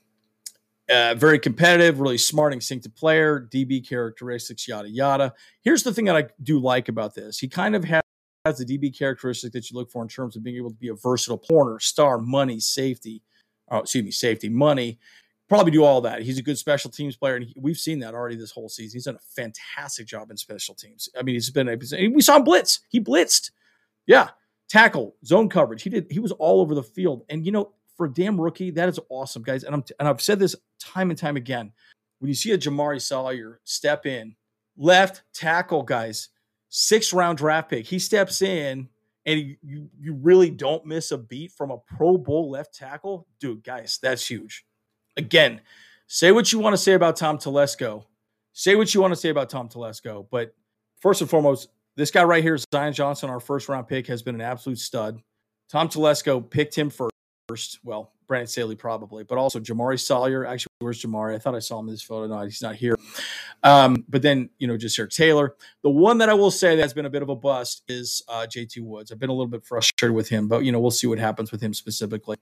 [0.89, 5.33] uh, very competitive, really smart, instinctive player, DB characteristics, yada yada.
[5.61, 8.03] Here's the thing that I do like about this: he kind of has
[8.57, 10.93] the DB characteristic that you look for in terms of being able to be a
[10.93, 13.21] versatile corner, star, money, safety.
[13.71, 14.99] Oh, excuse me, safety, money.
[15.47, 16.21] Probably do all that.
[16.23, 18.97] He's a good special teams player, and he, we've seen that already this whole season.
[18.97, 21.07] He's done a fantastic job in special teams.
[21.17, 21.69] I mean, he's been.
[21.69, 21.77] A,
[22.09, 22.81] we saw him blitz.
[22.89, 23.51] He blitzed.
[24.05, 24.29] Yeah,
[24.67, 25.83] tackle, zone coverage.
[25.83, 26.07] He did.
[26.09, 28.99] He was all over the field, and you know for a damn rookie, that is
[29.10, 29.63] awesome, guys.
[29.63, 31.71] And I'm and I've said this time and time again.
[32.19, 34.36] When you see a Jamaree Salyer step in,
[34.77, 36.29] left tackle, guys,
[36.69, 38.89] six round draft pick, he steps in
[39.25, 43.63] and you you really don't miss a beat from a Pro Bowl left tackle, dude,
[43.63, 44.65] guys, that's huge.
[45.17, 45.62] Again,
[46.08, 48.06] say what you want to say about Tom Telesco.
[48.53, 50.53] Say what you want to say about Tom Telesco, but
[51.01, 54.36] first and foremost, this guy right here, Zion Johnson, our first round pick, has been
[54.36, 55.21] an absolute stud.
[55.69, 57.12] Tom Telesco picked him first
[57.53, 57.79] first.
[57.83, 60.45] Well, Brandon Staley probably, but also Jamaree Salyer.
[60.45, 61.35] Actually, where's Jamaree?
[61.35, 62.33] I thought I saw him in this photo.
[62.33, 62.95] No, he's not here.
[63.61, 65.55] Um, but then, you know, Ja'Sir Taylor.
[65.83, 68.47] The one that I will say that's been a bit of a bust is uh,
[68.49, 69.11] JT Woods.
[69.11, 71.51] I've been a little bit frustrated with him, but, you know, we'll see what happens
[71.51, 72.37] with him specifically.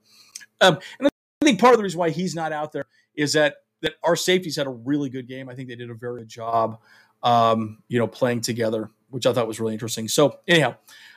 [0.62, 3.56] Um, and I think part of the reason why he's not out there is that
[3.82, 5.48] that our safeties had a really good game.
[5.48, 6.78] I think they did a very good job,
[7.24, 10.06] um, you know, playing together, which I thought was really interesting.
[10.06, 10.76] So, anyhow,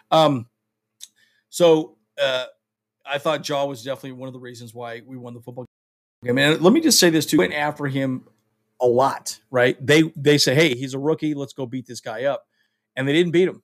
[0.09, 0.47] um,
[1.49, 2.45] so uh,
[3.05, 5.65] I thought Jaw was definitely one of the reasons why we won the football
[6.23, 6.37] game.
[6.37, 8.25] And let me just say this too: We went after him
[8.81, 9.83] a lot, right?
[9.85, 11.33] They they say, "Hey, he's a rookie.
[11.33, 12.47] Let's go beat this guy up,"
[12.95, 13.61] and they didn't beat him.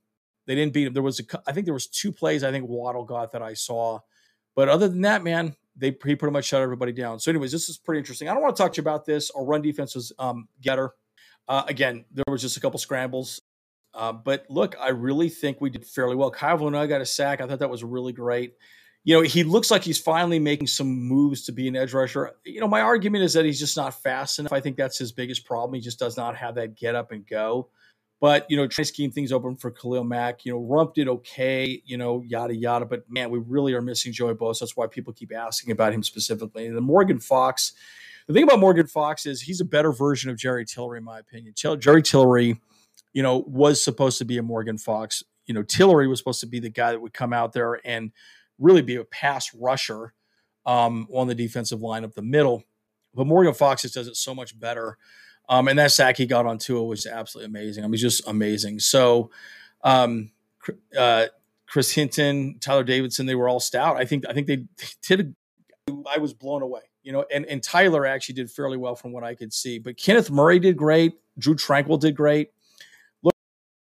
[0.47, 0.93] They didn't beat him.
[0.93, 3.53] There was a, I think there was two plays I think Waddle got that I
[3.53, 3.99] saw,
[4.55, 7.19] but other than that, man, they he pretty much shut everybody down.
[7.19, 8.27] So, anyways, this is pretty interesting.
[8.27, 9.31] I don't want to talk to you about this.
[9.31, 10.93] Our run defense was um, getter.
[11.47, 13.41] Uh, again, there was just a couple scrambles.
[13.93, 16.31] Uh, but look, I really think we did fairly well.
[16.31, 17.41] Kyle Noy got a sack.
[17.41, 18.53] I thought that was really great
[19.03, 22.33] you know, he looks like he's finally making some moves to be an edge rusher.
[22.45, 24.53] You know, my argument is that he's just not fast enough.
[24.53, 25.73] I think that's his biggest problem.
[25.73, 27.69] He just does not have that get up and go.
[28.19, 30.45] But, you know, trying to scheme things open for Khalil Mack.
[30.45, 32.85] You know, Rumph did okay, you know, yada, yada.
[32.85, 34.59] But, man, we really are missing Joey Bosa.
[34.59, 36.67] That's why people keep asking about him specifically.
[36.67, 37.73] And the Morgan Fox,
[38.27, 41.17] the thing about Morgan Fox is he's a better version of Jerry Tillery, in my
[41.17, 41.55] opinion.
[41.55, 42.61] Jerry Tillery,
[43.13, 45.23] you know, was supposed to be a Morgan Fox.
[45.47, 48.11] You know, Tillery was supposed to be the guy that would come out there and–
[48.61, 50.13] really be a pass rusher
[50.65, 52.63] um, on the defensive line up the middle.
[53.13, 54.97] But Morgan Fox just does it so much better.
[55.49, 57.83] Um, and that sack he got on Tua was absolutely amazing.
[57.83, 58.79] I mean, just amazing.
[58.79, 59.31] So,
[59.83, 60.31] um,
[60.97, 61.25] uh,
[61.67, 63.97] Chris Hinton, Tyler Davidson, they were all stout.
[63.97, 64.63] I think I think they
[65.01, 65.35] did.
[66.09, 67.25] I was blown away, you know.
[67.33, 69.79] And and Tyler actually did fairly well from what I could see.
[69.79, 71.13] But Kenneth Murray did great.
[71.37, 72.51] Drew Tranquill did great.
[73.23, 73.35] Look,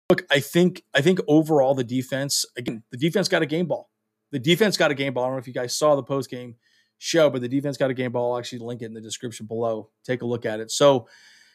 [0.08, 0.24] look.
[0.30, 3.90] I think I think overall the defense again, the defense got a game ball
[4.30, 5.24] the defense got a game ball.
[5.24, 6.56] I don't know if you guys saw the post game.
[6.98, 8.32] show, but the defense got a game ball.
[8.32, 9.88] I'll actually link it in the description below.
[10.04, 10.70] Take a look at it.
[10.70, 11.08] So,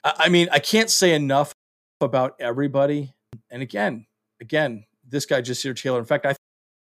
[0.04, 1.54] I mean, I can't say enough
[2.02, 3.14] about everybody.
[3.50, 4.08] And again,
[4.42, 6.00] again, this guy just here, Taylor.
[6.00, 6.36] In fact, I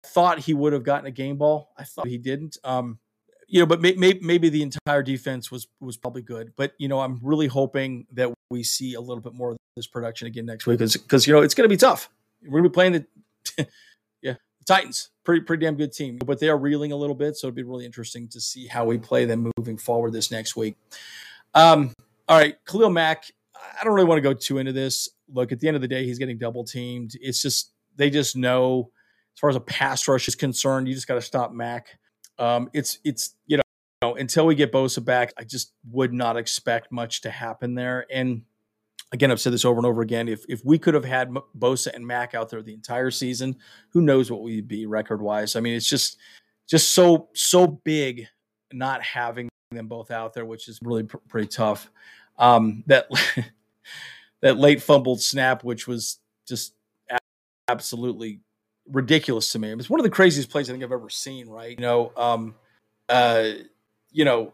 [0.06, 1.72] thought he would have gotten a game ball.
[1.76, 2.56] I thought he didn't.
[2.64, 2.98] Um,
[3.46, 6.52] you know, but may, may, maybe the entire defense was was probably good.
[6.56, 9.86] But you know, I'm really hoping that we see a little bit more of this
[9.86, 12.08] production again next week because you know it's going to be tough.
[12.42, 13.68] We're going to be playing the
[14.64, 17.54] Titans, pretty pretty damn good team, but they are reeling a little bit, so it'd
[17.54, 20.76] be really interesting to see how we play them moving forward this next week.
[21.54, 21.92] Um,
[22.28, 23.24] all right, Khalil Mack.
[23.80, 25.08] I don't really want to go too into this.
[25.32, 27.12] Look, at the end of the day, he's getting double teamed.
[27.20, 28.90] It's just they just know
[29.34, 31.98] as far as a pass rush is concerned, you just got to stop Mack.
[32.38, 33.60] Um, it's it's you
[34.02, 38.06] know until we get Bosa back, I just would not expect much to happen there.
[38.12, 38.42] And
[39.14, 40.28] again, I've said this over and over again.
[40.28, 43.56] If if we could have had Bosa and Mack out there the entire season,
[43.90, 45.56] who knows what we'd be record wise?
[45.56, 46.18] I mean, it's just
[46.66, 48.26] just so so big
[48.72, 51.90] not having them both out there, which is really pr- pretty tough.
[52.38, 53.06] Um, that
[54.42, 56.74] that late fumbled snap, which was just
[57.68, 58.40] absolutely
[58.90, 59.70] ridiculous to me.
[59.72, 61.48] It's one of the craziest plays I think I've ever seen.
[61.48, 61.78] Right?
[61.78, 62.56] You know, um,
[63.08, 63.50] uh,
[64.10, 64.52] you know,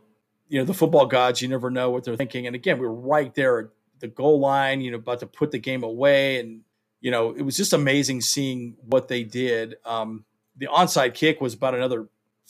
[0.48, 1.40] you know the football gods.
[1.40, 2.46] You never know what they're thinking.
[2.46, 3.70] And again, we were right there
[4.00, 4.80] the goal line.
[4.80, 6.62] You know, about to put the game away, and
[7.00, 9.76] you know, it was just amazing seeing what they did.
[9.84, 10.24] Um,
[10.56, 12.08] the onside kick was about another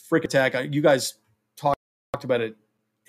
[0.09, 0.55] freak attack.
[0.73, 1.15] You guys
[1.57, 1.77] talked
[2.25, 2.57] about it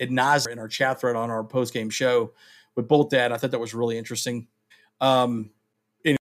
[0.00, 2.32] at Nas in our chat thread on our post game show
[2.76, 3.32] with Bolt Dad.
[3.32, 4.46] I thought that was really interesting.
[5.00, 5.50] Um,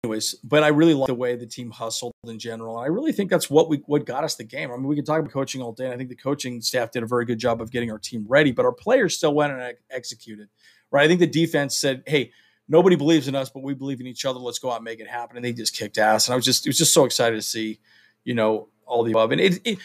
[0.04, 2.78] anyways, but I really like the way the team hustled in general.
[2.78, 4.72] And I really think that's what we what got us the game.
[4.72, 5.86] I mean, we can talk about coaching all day.
[5.86, 8.26] And I think the coaching staff did a very good job of getting our team
[8.28, 10.50] ready, but our players still went and executed.
[10.92, 11.06] Right.
[11.06, 12.32] I think the defense said, Hey,
[12.68, 14.40] nobody believes in us, but we believe in each other.
[14.40, 15.38] Let's go out and make it happen.
[15.38, 16.28] And they just kicked ass.
[16.28, 17.80] And I was just it was just so excited to see,
[18.24, 19.32] you know, all the above.
[19.32, 19.80] And it, it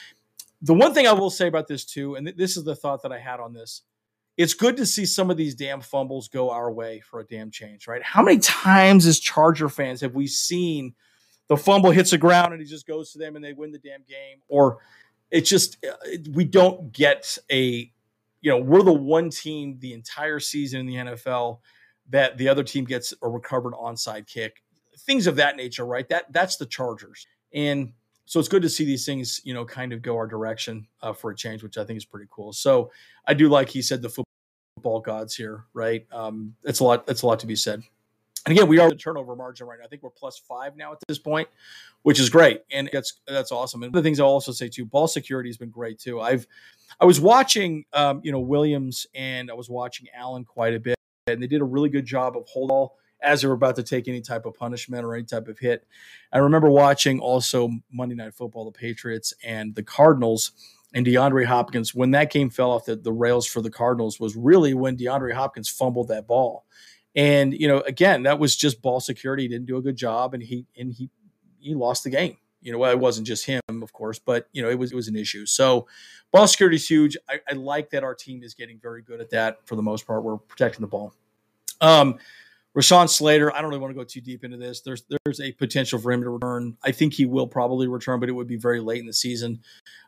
[0.62, 3.12] the one thing I will say about this too, and this is the thought that
[3.12, 3.82] I had on this
[4.36, 7.50] it's good to see some of these damn fumbles go our way for a damn
[7.50, 8.02] change, right?
[8.02, 10.94] How many times as Charger fans have we seen
[11.48, 13.78] the fumble hits the ground and he just goes to them and they win the
[13.78, 14.42] damn game?
[14.48, 14.78] Or
[15.30, 15.94] it's just, uh,
[16.32, 17.90] we don't get a,
[18.46, 21.58] you know, we're the one team the entire season in the NFL
[22.10, 24.62] that the other team gets a recovered onside kick,
[25.00, 26.08] things of that nature, right?
[26.08, 27.26] That that's the Chargers.
[27.52, 27.92] And
[28.24, 31.12] so it's good to see these things, you know, kind of go our direction uh,
[31.12, 32.52] for a change, which I think is pretty cool.
[32.52, 32.92] So
[33.26, 34.14] I do like he said the
[34.76, 36.06] football gods here, right?
[36.12, 37.02] Um, it's a lot.
[37.08, 37.82] It's a lot to be said.
[38.46, 39.84] And again, we are the turnover margin right now.
[39.84, 41.48] I think we're plus five now at this point,
[42.02, 43.82] which is great, and that's that's awesome.
[43.82, 46.20] And the things I'll also say too, ball security has been great too.
[46.20, 46.46] I've
[47.00, 50.94] I was watching, um, you know, Williams and I was watching Allen quite a bit,
[51.26, 53.82] and they did a really good job of hold all as they were about to
[53.82, 55.84] take any type of punishment or any type of hit.
[56.32, 60.52] I remember watching also Monday Night Football, the Patriots and the Cardinals,
[60.94, 61.94] and DeAndre Hopkins.
[61.94, 65.34] When that game fell off the, the rails for the Cardinals, was really when DeAndre
[65.34, 66.64] Hopkins fumbled that ball.
[67.16, 69.48] And you know, again, that was just ball security.
[69.48, 71.10] Didn't do a good job, and he and he
[71.58, 72.36] he lost the game.
[72.60, 74.94] You know, well, it wasn't just him, of course, but you know, it was it
[74.94, 75.46] was an issue.
[75.46, 75.86] So,
[76.30, 77.16] ball security is huge.
[77.28, 80.06] I, I like that our team is getting very good at that for the most
[80.06, 80.24] part.
[80.24, 81.14] We're protecting the ball.
[81.80, 82.18] Um,
[82.76, 84.82] Rashawn Slater, I don't really want to go too deep into this.
[84.82, 86.76] There's there's a potential for him to return.
[86.84, 89.60] I think he will probably return, but it would be very late in the season.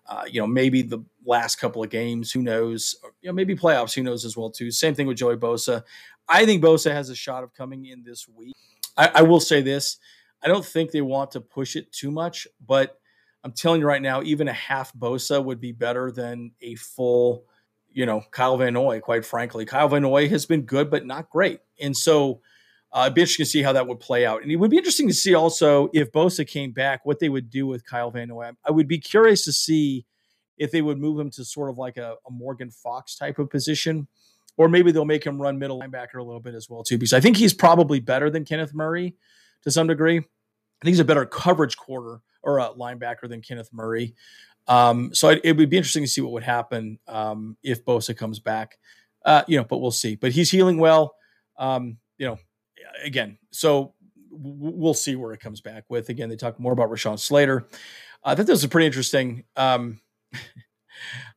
[0.07, 2.31] Uh, you know, maybe the last couple of games.
[2.33, 2.95] Who knows?
[3.03, 3.95] Or, you know, maybe playoffs.
[3.95, 4.71] Who knows as well too.
[4.71, 5.83] Same thing with Joey Bosa.
[6.29, 8.55] I think Bosa has a shot of coming in this week.
[8.97, 9.99] I, I will say this:
[10.43, 12.99] I don't think they want to push it too much, but
[13.45, 17.45] I'm telling you right now, even a half Bosa would be better than a full.
[17.91, 19.65] You know, Kyle Van Noy, quite frankly.
[19.65, 21.61] Kyle Van Noy has been good, but not great.
[21.81, 22.43] And so
[22.93, 24.43] uh, it'd be interesting to see how that would play out.
[24.43, 27.51] And it would be interesting to see also if Bosa came back, what they would
[27.51, 28.51] do with Kyle Van Noy.
[28.65, 30.07] I would be curious to see
[30.57, 33.51] if they would move him to sort of like a, a, Morgan Fox type of
[33.51, 34.09] position,
[34.59, 36.99] or maybe they'll make him run middle linebacker a little bit as well too.
[36.99, 39.15] Because I think he's probably better than Kenneth Murray
[39.63, 40.19] to some degree.
[40.19, 44.15] I think he's a better coverage quarter or a linebacker than Kenneth Murray.
[44.67, 48.39] Um, so it, would be interesting to see what would happen um, if Bosa comes
[48.39, 48.79] back.
[49.25, 50.17] Uh, you know, but we'll see.
[50.17, 51.15] But he's healing well.
[51.57, 52.39] Um, you know,
[53.03, 53.95] again, so
[54.31, 56.09] we'll see where it comes back with.
[56.09, 57.69] Again, they talk more about Rashawn Slater.
[58.25, 59.45] I thought this was pretty interesting.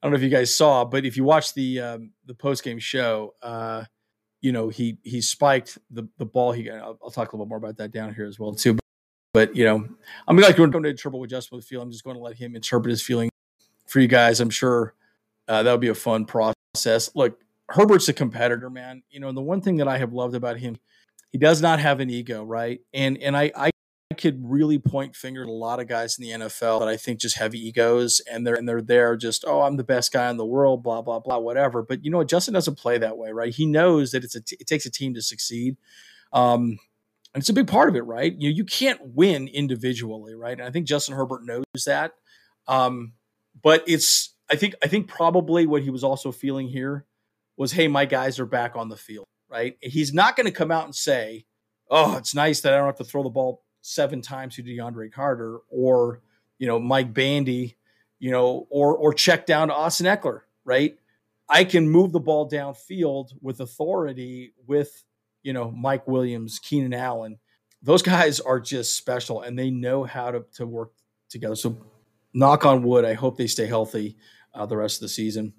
[0.02, 2.64] I don't know if you guys saw, but if you watch the um, the post
[2.64, 3.84] game show, uh,
[4.42, 6.52] you know he he spiked the the ball.
[6.52, 8.74] He I'll, I'll, talk a little bit more about that down here as well too.
[8.74, 8.84] But,
[9.34, 9.88] but you know,
[10.28, 11.82] I'm like going to interpret what Justin would feel.
[11.82, 13.30] I'm just going to let him interpret his feeling
[13.88, 14.40] for you guys.
[14.40, 14.96] I'm sure
[15.48, 17.12] uh, that would be a fun process.
[17.16, 19.04] Look, Herbert's a competitor, man.
[19.10, 20.78] You know, and the one thing that I have loved about him
[21.32, 22.82] he does not have an ego, right?
[22.94, 23.72] And and I I
[24.12, 27.20] could really point finger at a lot of guys in the NFL that I think
[27.20, 30.38] just have egos and they're and they're there just oh I'm the best guy in
[30.38, 31.84] the world blah blah blah whatever.
[31.84, 33.54] But you know what Justin doesn't play that way, right?
[33.54, 35.78] He knows that it's a t- it takes a team to succeed.
[36.34, 36.80] Um,
[37.34, 38.34] and it's a big part of it, right?
[38.38, 40.58] You you can't win individually, right?
[40.58, 42.14] And I think Justin Herbert knows that.
[42.68, 43.14] Um,
[43.62, 47.06] but it's I think I think probably what he was also feeling here
[47.58, 49.78] was, hey, my guys are back on the field, right?
[49.82, 51.46] He's not going to come out and say,
[51.90, 55.12] oh, it's nice that I don't have to throw the ball seven times to DeAndre
[55.12, 56.22] Carter or
[56.58, 57.78] you know Mike Bandy,
[58.20, 60.98] you know, or or check down to Austin Ekeler, right?
[61.50, 65.04] I can move the ball downfield with authority with
[65.44, 67.40] you know Mike Williams, Keenan Allen.
[67.84, 70.92] Those guys are just special and they know how to to work
[71.30, 71.56] together.
[71.56, 71.84] So
[72.34, 74.18] knock on wood, I hope they stay healthy
[74.54, 75.54] uh, the rest of the season.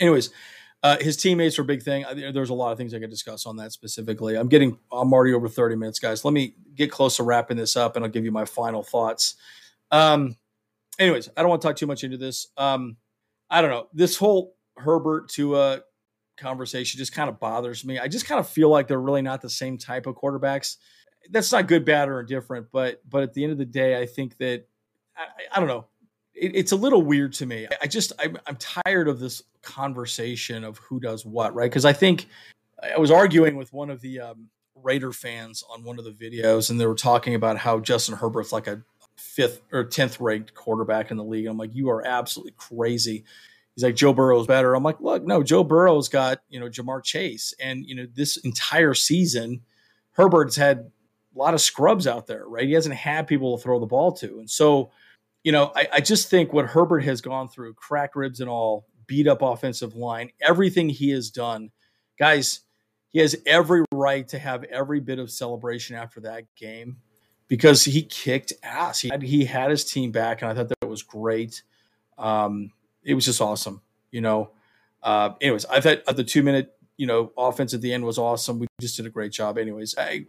[0.00, 0.30] Anyways,
[0.84, 2.04] uh, his teammates are a big thing.
[2.14, 4.36] There's a lot of things I could discuss on that specifically.
[4.36, 6.26] I'm getting, I'm already over 30 minutes, guys.
[6.26, 9.36] Let me get close to wrapping this up, and I'll give you my final thoughts.
[9.90, 10.36] Um,
[10.98, 12.48] anyways, I don't want to talk too much into this.
[12.58, 12.98] Um,
[13.48, 13.88] I don't know.
[13.94, 15.78] This whole Herbert to uh,
[16.36, 17.98] conversation just kind of bothers me.
[17.98, 20.76] I just kind of feel like they're really not the same type of quarterbacks.
[21.30, 24.04] That's not good, bad, or indifferent, but but at the end of the day, I
[24.04, 24.66] think that
[25.16, 25.86] I, I don't know
[26.34, 27.66] it, it's a little weird to me.
[27.80, 31.70] I just I'm, I'm tired of this conversation of who does what, right?
[31.70, 32.26] Because I think
[32.82, 34.48] I was arguing with one of the um,
[34.82, 38.52] Raider fans on one of the videos, and they were talking about how Justin Herbert's
[38.52, 38.82] like a
[39.16, 41.46] fifth or tenth ranked quarterback in the league.
[41.46, 43.24] I'm like, you are absolutely crazy.
[43.74, 44.74] He's like, Joe Burrow's better.
[44.74, 48.36] I'm like, look, no, Joe Burrow's got you know Ja'Marr Chase, and you know this
[48.38, 49.62] entire season,
[50.12, 50.90] Herbert's had
[51.34, 52.66] a lot of scrubs out there, right?
[52.66, 54.90] He hasn't had people to throw the ball to, and so
[55.44, 58.86] you know, I, I just think what Herbert has gone through, crack ribs and all,
[59.06, 61.70] beat up offensive line, everything he has done,
[62.18, 62.60] guys,
[63.10, 66.96] he has every right to have every bit of celebration after that game
[67.46, 69.00] because he kicked ass.
[69.00, 71.62] He had, he had his team back, and I thought that was great.
[72.18, 72.72] Um,
[73.04, 74.50] it was just awesome, you know.
[75.02, 78.58] Uh, anyways, I thought the two minute, you know, offense at the end was awesome.
[78.58, 79.58] We just did a great job.
[79.58, 80.24] Anyways, I,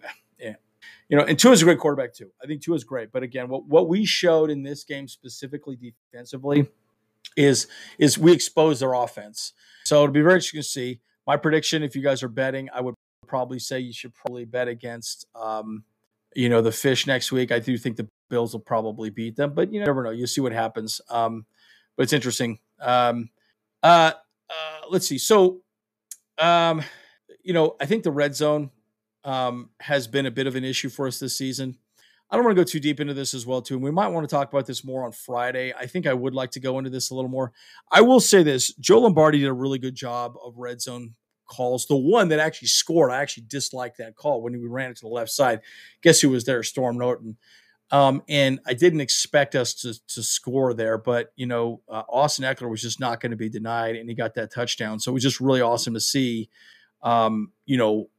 [1.09, 2.31] you know, and Tua is a great quarterback too.
[2.43, 5.77] I think Tua is great, but again, what what we showed in this game specifically
[5.77, 6.67] defensively
[7.37, 7.67] is
[7.99, 9.53] is we exposed their offense.
[9.83, 11.01] So it'll be very interesting to see.
[11.27, 12.95] My prediction, if you guys are betting, I would
[13.27, 15.83] probably say you should probably bet against, um,
[16.35, 17.51] you know, the fish next week.
[17.51, 20.09] I do think the Bills will probably beat them, but you never know.
[20.09, 21.01] You'll see what happens.
[21.09, 21.45] Um,
[21.95, 22.59] but it's interesting.
[22.79, 23.29] Um,
[23.83, 24.13] uh,
[24.49, 25.17] uh, let's see.
[25.17, 25.61] So,
[26.37, 26.83] um,
[27.43, 28.71] you know, I think the red zone
[29.25, 31.77] um, has been a bit of an issue for us this season.
[32.29, 33.75] I don't want to go too deep into this as well, too.
[33.75, 35.73] And we might want to talk about this more on Friday.
[35.77, 37.51] I think I would like to go into this a little more.
[37.91, 41.13] I will say this: Joe Lombardi did a really good job of red zone
[41.47, 41.85] calls.
[41.85, 45.01] The one that actually scored, I actually disliked that call when we ran it to
[45.05, 45.61] the left side.
[46.01, 46.63] Guess who was there?
[46.63, 47.37] Storm Norton.
[47.91, 52.45] Um, and I didn't expect us to to score there, but you know, uh, Austin
[52.45, 54.99] Ekeler was just not going to be denied, and he got that touchdown.
[54.99, 56.49] So it was just really awesome to see.
[57.03, 58.09] Um, you know,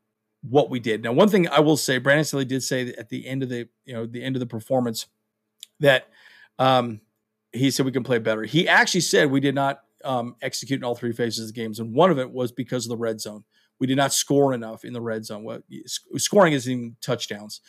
[0.48, 1.02] what we did.
[1.02, 3.68] Now, one thing I will say, Brandon Staley did say at the end of the
[3.84, 5.06] you know the end of the performance
[5.80, 6.08] that
[6.58, 7.00] um,
[7.52, 8.44] he said we can play better.
[8.44, 11.80] He actually said we did not um, execute in all three phases of the games,
[11.80, 13.44] and one of it was because of the red zone.
[13.78, 15.44] We did not score enough in the red zone.
[15.44, 15.62] What
[16.16, 17.60] scoring isn't even touchdowns.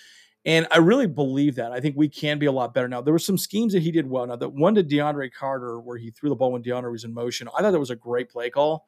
[0.45, 1.73] And I really believe that.
[1.73, 3.01] I think we can be a lot better now.
[3.01, 4.25] There were some schemes that he did well.
[4.25, 7.13] Now, that one to DeAndre Carter, where he threw the ball when DeAndre was in
[7.13, 8.85] motion, I thought that was a great play call.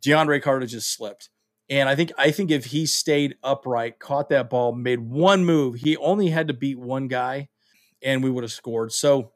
[0.00, 1.28] DeAndre Carter just slipped.
[1.70, 5.76] And I think I think if he stayed upright, caught that ball, made one move,
[5.76, 7.48] he only had to beat one guy,
[8.02, 8.92] and we would have scored.
[8.92, 9.32] So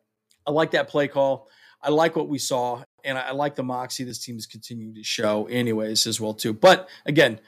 [0.47, 1.49] I like that play call.
[1.81, 5.05] I like what we saw, and I, like the moxie this team is continuing to
[5.05, 6.53] show, anyways, as well too.
[6.53, 7.39] But again,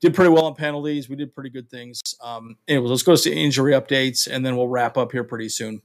[0.00, 1.08] did pretty well on penalties.
[1.08, 2.00] We did pretty good things.
[2.22, 5.80] Um, anyways, let's go to injury updates, and then we'll wrap up here pretty soon.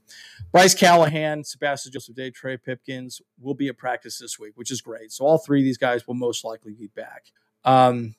[0.52, 4.82] Bryce Callahan, Sebastian Joseph Day, Trey Pipkins will be at practice this week, which is
[4.82, 5.12] great.
[5.12, 7.26] So all three of these guys will most likely be back.
[7.64, 8.14] Um,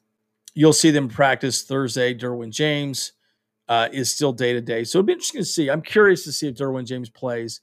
[0.56, 2.14] You'll see them practice Thursday.
[2.14, 3.14] Derwin James
[3.68, 4.84] uh, is still day to day.
[4.84, 5.70] So it'll be interesting to see.
[5.70, 7.62] I'm curious to see if Derwin James plays.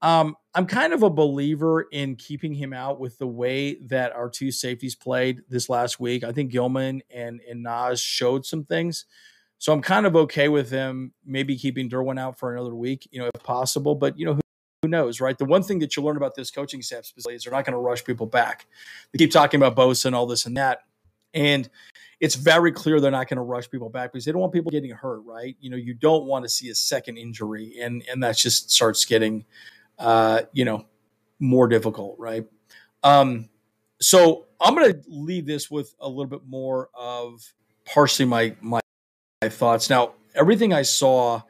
[0.00, 4.30] Um, I'm kind of a believer in keeping him out with the way that our
[4.30, 6.22] two safeties played this last week.
[6.22, 9.06] I think Gilman and, and Nas showed some things.
[9.58, 13.20] So I'm kind of okay with him maybe keeping Derwin out for another week, you
[13.20, 13.96] know, if possible.
[13.96, 14.40] But, you know, who,
[14.82, 15.36] who knows, right?
[15.36, 17.78] The one thing that you learn about this coaching staff is they're not going to
[17.78, 18.66] rush people back.
[19.12, 20.82] They keep talking about Bosa and all this and that.
[21.34, 21.68] And
[22.20, 24.70] it's very clear they're not going to rush people back because they don't want people
[24.70, 25.56] getting hurt, right?
[25.60, 29.04] You know, you don't want to see a second injury, and and that just starts
[29.04, 29.44] getting,
[29.98, 30.86] uh, you know,
[31.38, 32.44] more difficult, right?
[33.02, 33.48] Um,
[34.00, 37.40] so I'm going to leave this with a little bit more of
[37.84, 38.80] partially my my,
[39.42, 39.88] my thoughts.
[39.88, 41.42] Now, everything I saw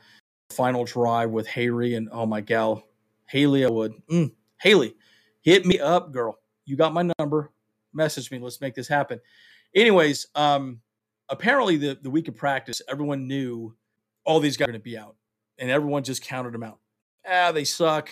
[0.51, 2.85] final drive with Haley and oh my gal,
[3.27, 4.95] Haley would Mm, Haley,
[5.43, 6.39] hit me up, girl.
[6.65, 7.53] You got my number.
[7.95, 8.39] Message me.
[8.39, 9.21] Let's make this happen.
[9.75, 10.81] Anyways, um,
[11.29, 13.75] apparently the, the week of practice, everyone knew
[14.25, 15.17] all these guys are going to be out,
[15.59, 16.79] and everyone just counted them out.
[17.27, 18.11] Ah, they suck.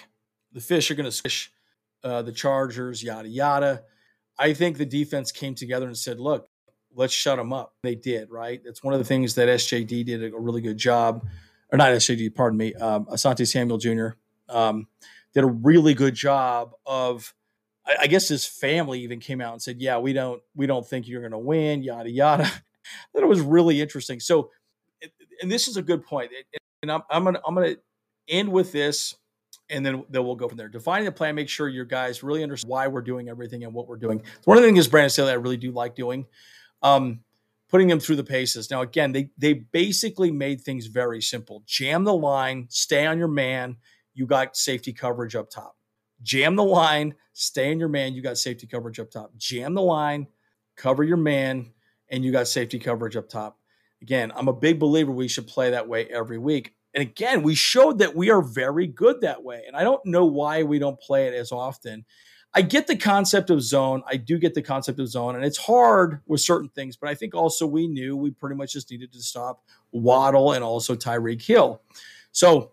[0.52, 1.52] The fish are going to squish
[2.04, 3.82] uh, the Chargers, yada yada.
[4.38, 6.48] I think the defense came together and said, "Look,
[6.94, 8.60] let's shut them up." They did, right?
[8.64, 11.26] That's one of the things that SJD did a really good job,
[11.72, 14.08] or not SJD, pardon me, um, Asante Samuel Jr.
[14.48, 14.86] Um,
[15.34, 17.34] did a really good job of.
[17.86, 20.86] I, I guess his family even came out and said, "Yeah, we don't, we don't
[20.86, 22.50] think you're going to win." Yada yada.
[23.14, 24.20] that it was really interesting.
[24.20, 24.50] So,
[25.42, 26.30] and this is a good point.
[26.30, 26.46] point,
[26.82, 27.76] and I'm, I'm gonna I'm gonna
[28.28, 29.14] end with this,
[29.70, 30.68] and then then we'll go from there.
[30.68, 33.88] Defining the plan, make sure your guys really understand why we're doing everything and what
[33.88, 34.22] we're doing.
[34.44, 36.26] One of the things Brandon Staley I really do like doing,
[36.82, 37.20] um,
[37.68, 38.70] putting them through the paces.
[38.70, 41.62] Now, again, they they basically made things very simple.
[41.66, 43.76] Jam the line, stay on your man.
[44.14, 45.75] You got safety coverage up top.
[46.22, 48.14] Jam the line, stay in your man.
[48.14, 49.36] You got safety coverage up top.
[49.36, 50.26] Jam the line,
[50.76, 51.72] cover your man
[52.08, 53.58] and you got safety coverage up top.
[54.02, 56.74] Again, I'm a big believer we should play that way every week.
[56.94, 59.64] And again, we showed that we are very good that way.
[59.66, 62.04] And I don't know why we don't play it as often.
[62.54, 64.02] I get the concept of zone.
[64.06, 66.96] I do get the concept of zone, and it's hard with certain things.
[66.96, 69.62] But I think also we knew we pretty much just needed to stop
[69.92, 71.82] Waddle and also Tyreek Hill.
[72.32, 72.72] So,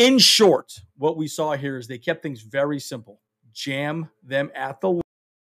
[0.00, 3.20] in short, what we saw here is they kept things very simple.
[3.52, 4.98] Jam them at the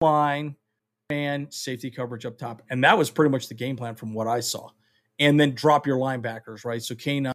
[0.00, 0.56] line,
[1.10, 2.62] man safety coverage up top.
[2.70, 4.70] And that was pretty much the game plan from what I saw.
[5.18, 6.82] And then drop your linebackers, right?
[6.82, 7.32] So K9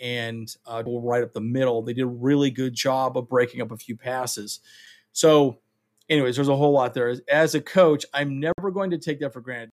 [0.00, 1.82] and uh, go right up the middle.
[1.82, 4.58] They did a really good job of breaking up a few passes.
[5.12, 5.60] So,
[6.08, 7.14] anyways, there's a whole lot there.
[7.30, 9.70] As a coach, I'm never going to take that for granted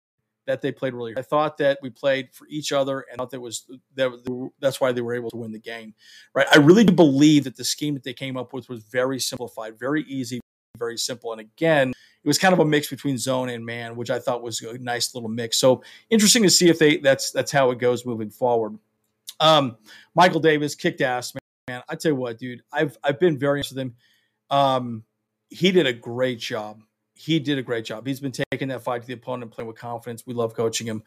[0.45, 1.13] that they played really.
[1.17, 3.65] I thought that we played for each other, and thought that was
[3.95, 5.93] that that's why they were able to win the game,
[6.33, 6.47] right?
[6.53, 9.79] I really do believe that the scheme that they came up with was very simplified,
[9.79, 10.39] very easy,
[10.77, 11.31] very simple.
[11.31, 14.41] And again, it was kind of a mix between zone and man, which I thought
[14.41, 15.57] was a nice little mix.
[15.57, 18.77] So interesting to see if they that's that's how it goes moving forward.
[19.39, 19.77] Um,
[20.15, 21.33] Michael Davis kicked ass,
[21.67, 21.81] man.
[21.89, 23.95] I tell you what, dude, I've I've been very with him.
[24.49, 25.03] Um,
[25.49, 26.81] he did a great job.
[27.23, 28.05] He did a great job.
[28.05, 30.23] He's been taking that fight to the opponent, playing with confidence.
[30.27, 31.03] We love coaching him.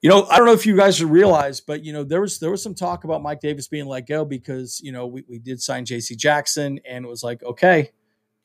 [0.00, 2.50] You know, I don't know if you guys realize, but you know, there was there
[2.50, 5.60] was some talk about Mike Davis being let go because you know we, we did
[5.60, 6.16] sign J.C.
[6.16, 7.90] Jackson, and it was like, okay,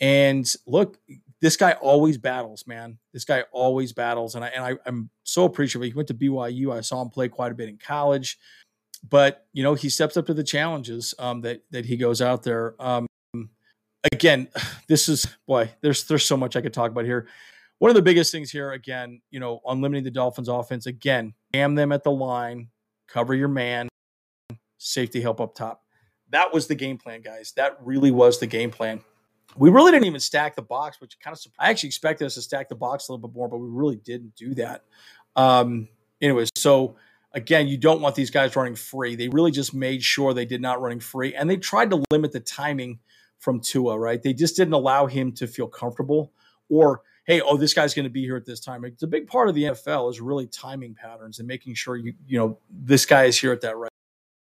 [0.02, 0.98] and look,
[1.40, 2.98] this guy always battles, man.
[3.14, 5.86] This guy always battles, and I and I, am so appreciative.
[5.86, 6.76] He went to BYU.
[6.76, 8.38] I saw him play quite a bit in college,
[9.08, 12.44] but you know he steps up to the challenges um, that that he goes out
[12.44, 12.76] there.
[12.80, 13.08] Um,
[14.12, 14.48] again,
[14.88, 15.72] this is boy.
[15.82, 17.28] There's there's so much I could talk about here.
[17.80, 20.86] One of the biggest things here, again, you know, on limiting the Dolphins' offense.
[20.86, 22.70] Again, jam them at the line,
[23.08, 23.90] cover your man,
[24.78, 25.84] safety help up top.
[26.30, 27.54] That was the game plan, guys.
[27.58, 29.02] That really was the game plan
[29.56, 32.42] we really didn't even stack the box, which kind of I actually expected us to
[32.42, 34.84] stack the box a little bit more, but we really didn't do that.
[35.36, 35.88] Um,
[36.22, 36.96] anyways, so
[37.34, 39.16] again, you don't want these guys running free.
[39.16, 42.32] They really just made sure they did not running free, and they tried to limit
[42.32, 43.00] the timing
[43.44, 44.00] from Tua.
[44.00, 44.24] Right?
[44.24, 46.32] They just didn't allow him to feel comfortable
[46.70, 48.84] or hey, oh, this guy's going to be here at this time.
[48.84, 52.14] It's a big part of the NFL is really timing patterns and making sure you
[52.26, 53.92] you know this guy is here at that right,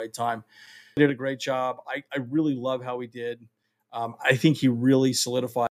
[0.00, 0.44] right time.
[0.96, 1.78] He did a great job.
[1.86, 3.46] I, I really love how he did.
[3.92, 5.68] Um, I think he really solidified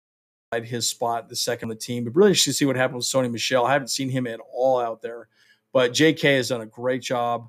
[0.64, 2.04] his spot the second on the team.
[2.04, 3.66] But really interesting to see what happened with Sony Michel.
[3.66, 5.28] I haven't seen him at all out there,
[5.72, 6.36] but J.K.
[6.36, 7.48] has done a great job.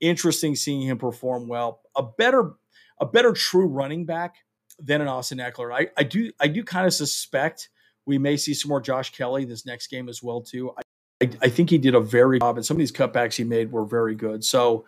[0.00, 1.80] Interesting seeing him perform well.
[1.94, 2.52] A better,
[2.98, 4.36] a better true running back
[4.82, 5.72] than an Austin Ekeler.
[5.72, 7.68] I, I do, I do kind of suspect
[8.06, 10.72] we may see some more Josh Kelley this next game as well too.
[10.76, 10.82] I,
[11.22, 13.70] I, I think he did a very job, and some of these cutbacks he made
[13.70, 14.44] were very good.
[14.44, 14.86] So,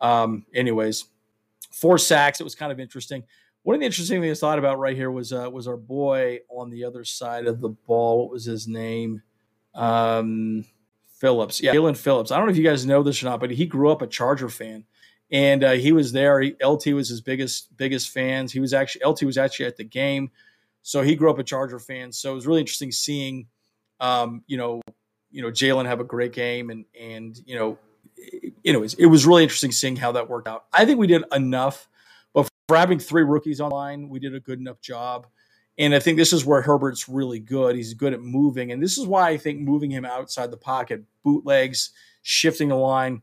[0.00, 1.04] um, anyways,
[1.70, 2.40] four sacks.
[2.40, 3.24] It was kind of interesting.
[3.64, 6.40] One of the interesting things I thought about right here was uh, was our boy
[6.48, 8.20] on the other side of the ball.
[8.20, 9.22] What was his name?
[9.74, 10.64] Um,
[11.18, 11.60] Phillips.
[11.60, 12.30] Yeah, Jaelan Phillips.
[12.30, 14.06] I don't know if you guys know this or not, but he grew up a
[14.06, 14.84] Charger fan,
[15.32, 16.40] and uh, he was there.
[16.40, 18.52] He, LT was his biggest biggest fans.
[18.52, 20.30] He was actually LT was actually at the game,
[20.82, 22.12] so he grew up a Charger fan.
[22.12, 23.46] So it was really interesting seeing,
[23.98, 24.80] um, you know,
[25.30, 27.78] you know Jaelan have a great game, and and you know,
[28.64, 30.66] anyways, it was really interesting seeing how that worked out.
[30.72, 31.88] I think we did enough
[32.32, 35.26] but for having three rookies online, we did a good enough job.
[35.78, 37.76] And I think this is where Herbert's really good.
[37.76, 38.72] He's good at moving.
[38.72, 41.90] And this is why I think moving him outside the pocket, bootlegs,
[42.22, 43.22] shifting the line,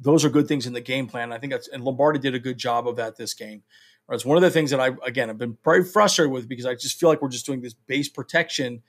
[0.00, 1.32] those are good things in the game plan.
[1.32, 3.62] I think that's, and Lombardi did a good job of that this game.
[4.10, 6.74] It's one of the things that I, again, I've been very frustrated with because I
[6.74, 8.82] just feel like we're just doing this base protection.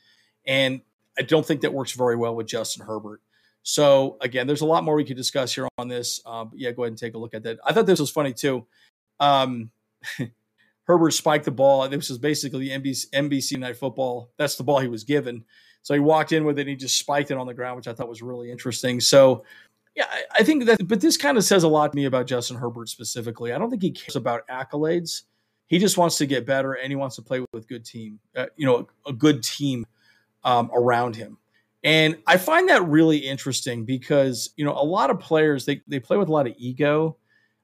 [0.48, 0.82] And
[1.18, 3.22] I don't think that works very well with Justin Herbert.
[3.62, 6.20] So, again, there's a lot more we could discuss here on this.
[6.26, 7.60] But yeah, go ahead and take a look at that.
[7.64, 8.66] I thought this was funny too.
[9.20, 9.70] Um,
[10.86, 11.88] Herbert spiked the ball.
[11.88, 14.32] This was basically NBC, NBC Night Football.
[14.38, 15.46] That's the ball he was given.
[15.84, 17.88] So he walked in with it and he just spiked it on the ground, which
[17.88, 19.00] I thought was really interesting.
[19.00, 19.44] So,
[19.96, 20.06] yeah,
[20.38, 22.90] I think that, but this kind of says a lot to me about Justin Herbert
[22.90, 23.52] specifically.
[23.52, 25.24] I don't think he cares about accolades.
[25.68, 28.20] He just wants to get better and he wants to play with a good team,
[28.36, 29.86] uh, you know, a good team
[30.44, 31.38] um, around him.
[31.84, 36.00] And I find that really interesting because, you know, a lot of players, they, they
[36.00, 37.18] play with a lot of ego.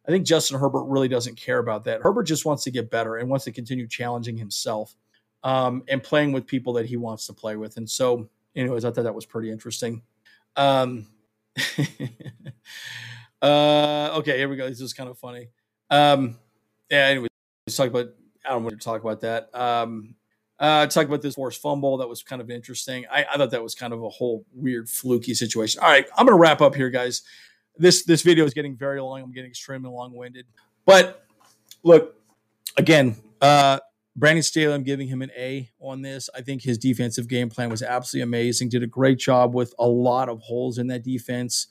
[0.08, 2.02] I think Justin Herbert really doesn't care about that.
[2.02, 4.96] Herbert just wants to get better and wants to continue challenging himself
[5.44, 7.78] um, and playing with people that he wants to play with.
[7.78, 10.02] And so, anyways, I thought that was pretty interesting.
[10.56, 11.08] Um,
[13.42, 14.68] uh, okay, here we go.
[14.68, 15.50] This is kind of funny.
[15.90, 16.38] Um,
[16.90, 17.28] yeah, anyway,
[17.66, 18.08] let's talk about.
[18.46, 19.54] I don't want to talk about that.
[19.54, 20.16] Um,
[20.60, 21.98] uh, talk about this forced fumble.
[21.98, 23.06] That was kind of interesting.
[23.12, 25.82] I, I thought that was kind of a whole weird, fluky situation.
[25.84, 27.22] All right, I'm going to wrap up here, guys.
[27.78, 29.22] This this video is getting very long.
[29.22, 30.46] I'm getting extremely long winded.
[30.86, 31.26] But
[31.84, 32.16] look,
[32.78, 33.80] again, uh,
[34.18, 36.28] Brandon Staley, I'm giving him an A on this.
[36.36, 38.70] I think his defensive game plan was absolutely amazing.
[38.70, 41.68] Did a great job with a lot of holes in that defense.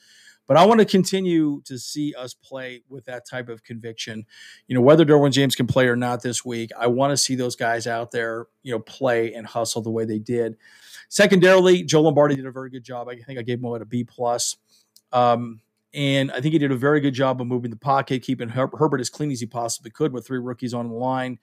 [0.47, 4.25] But I want to continue to see us play with that type of conviction.
[4.69, 7.35] You know, whether Derwin James can play or not this week, I want to see
[7.35, 10.57] those guys out there, you know, play and hustle the way they did.
[11.09, 13.09] Secondarily, Joe Lombardi did a very good job.
[13.09, 14.57] I think I gave him a B plus.
[15.13, 15.61] Um,
[15.93, 18.71] and I think he did a very good job of moving the pocket, keeping Her-
[18.79, 21.41] Herbert as clean as he possibly could with three rookies on the line.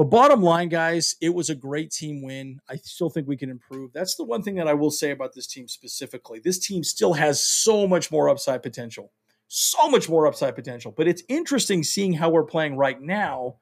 [0.00, 2.58] But bottom line, guys, it was a great team win.
[2.70, 3.92] I still think we can improve.
[3.92, 6.40] That's the one thing that I will say about this team specifically.
[6.42, 9.12] This team still has so much more upside potential,
[9.48, 10.90] so much more upside potential.
[10.96, 13.56] But it's interesting seeing how we're playing right now.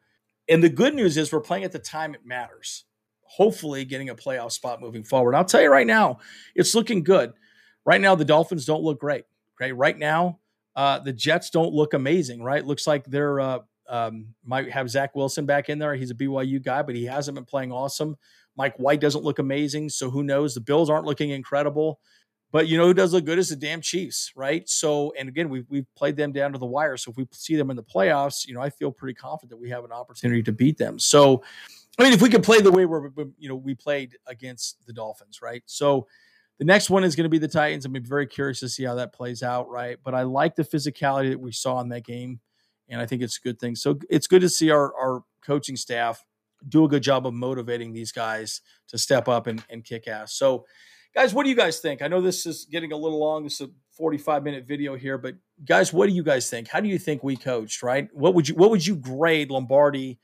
[0.49, 2.85] And the good news is we're playing at the time it matters.
[3.23, 5.35] Hopefully, getting a playoff spot moving forward.
[5.35, 6.19] I'll tell you right now,
[6.55, 7.33] it's looking good.
[7.85, 9.25] Right now, the Dolphins don't look great.
[9.61, 10.39] Right, right now,
[10.77, 12.45] uh, the Jets don't look amazing.
[12.45, 13.59] Right, looks like they're uh,
[13.89, 15.95] um, might have Zach Wilson back in there.
[15.95, 18.17] He's a BYU guy, but he hasn't been playing awesome.
[18.57, 20.55] Mike White doesn't look amazing, so who knows?
[20.55, 22.01] The Bills aren't looking incredible,
[22.51, 24.69] but you know who does look good is the damn Chiefs, right?
[24.69, 26.97] So, and again, we've we've played them down to the wire.
[26.97, 29.59] So if we see them in the playoffs, you know, I feel pretty confident that
[29.59, 30.99] we have an opportunity to beat them.
[30.99, 31.43] So,
[31.99, 34.93] I mean, if we could play the way we're, you know, we played against the
[34.93, 35.63] Dolphins, right?
[35.67, 36.07] So.
[36.59, 37.85] The next one is going to be the Titans.
[37.85, 39.97] I'm very curious to see how that plays out, right?
[40.03, 42.41] But I like the physicality that we saw in that game
[42.89, 43.75] and I think it's a good thing.
[43.75, 46.25] So it's good to see our our coaching staff
[46.69, 50.35] do a good job of motivating these guys to step up and, and kick ass.
[50.35, 50.67] So,
[51.15, 52.03] guys, what do you guys think?
[52.03, 53.45] I know this is getting a little long.
[53.45, 55.35] This is a 45 minute video here, but
[55.65, 56.69] guys, what do you guys think?
[56.69, 57.83] How do you think we coached?
[57.83, 58.09] Right?
[58.13, 60.19] What would you what would you grade Lombardi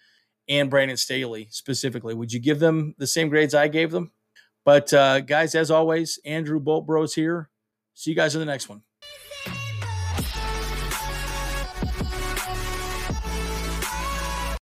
[0.48, 2.14] and Brandon Staley specifically?
[2.14, 4.12] Would you give them the same grades I gave them?
[4.64, 7.50] But uh, guys, as always, Andrew Bolt Bros here.
[7.92, 8.82] See you guys in the next one.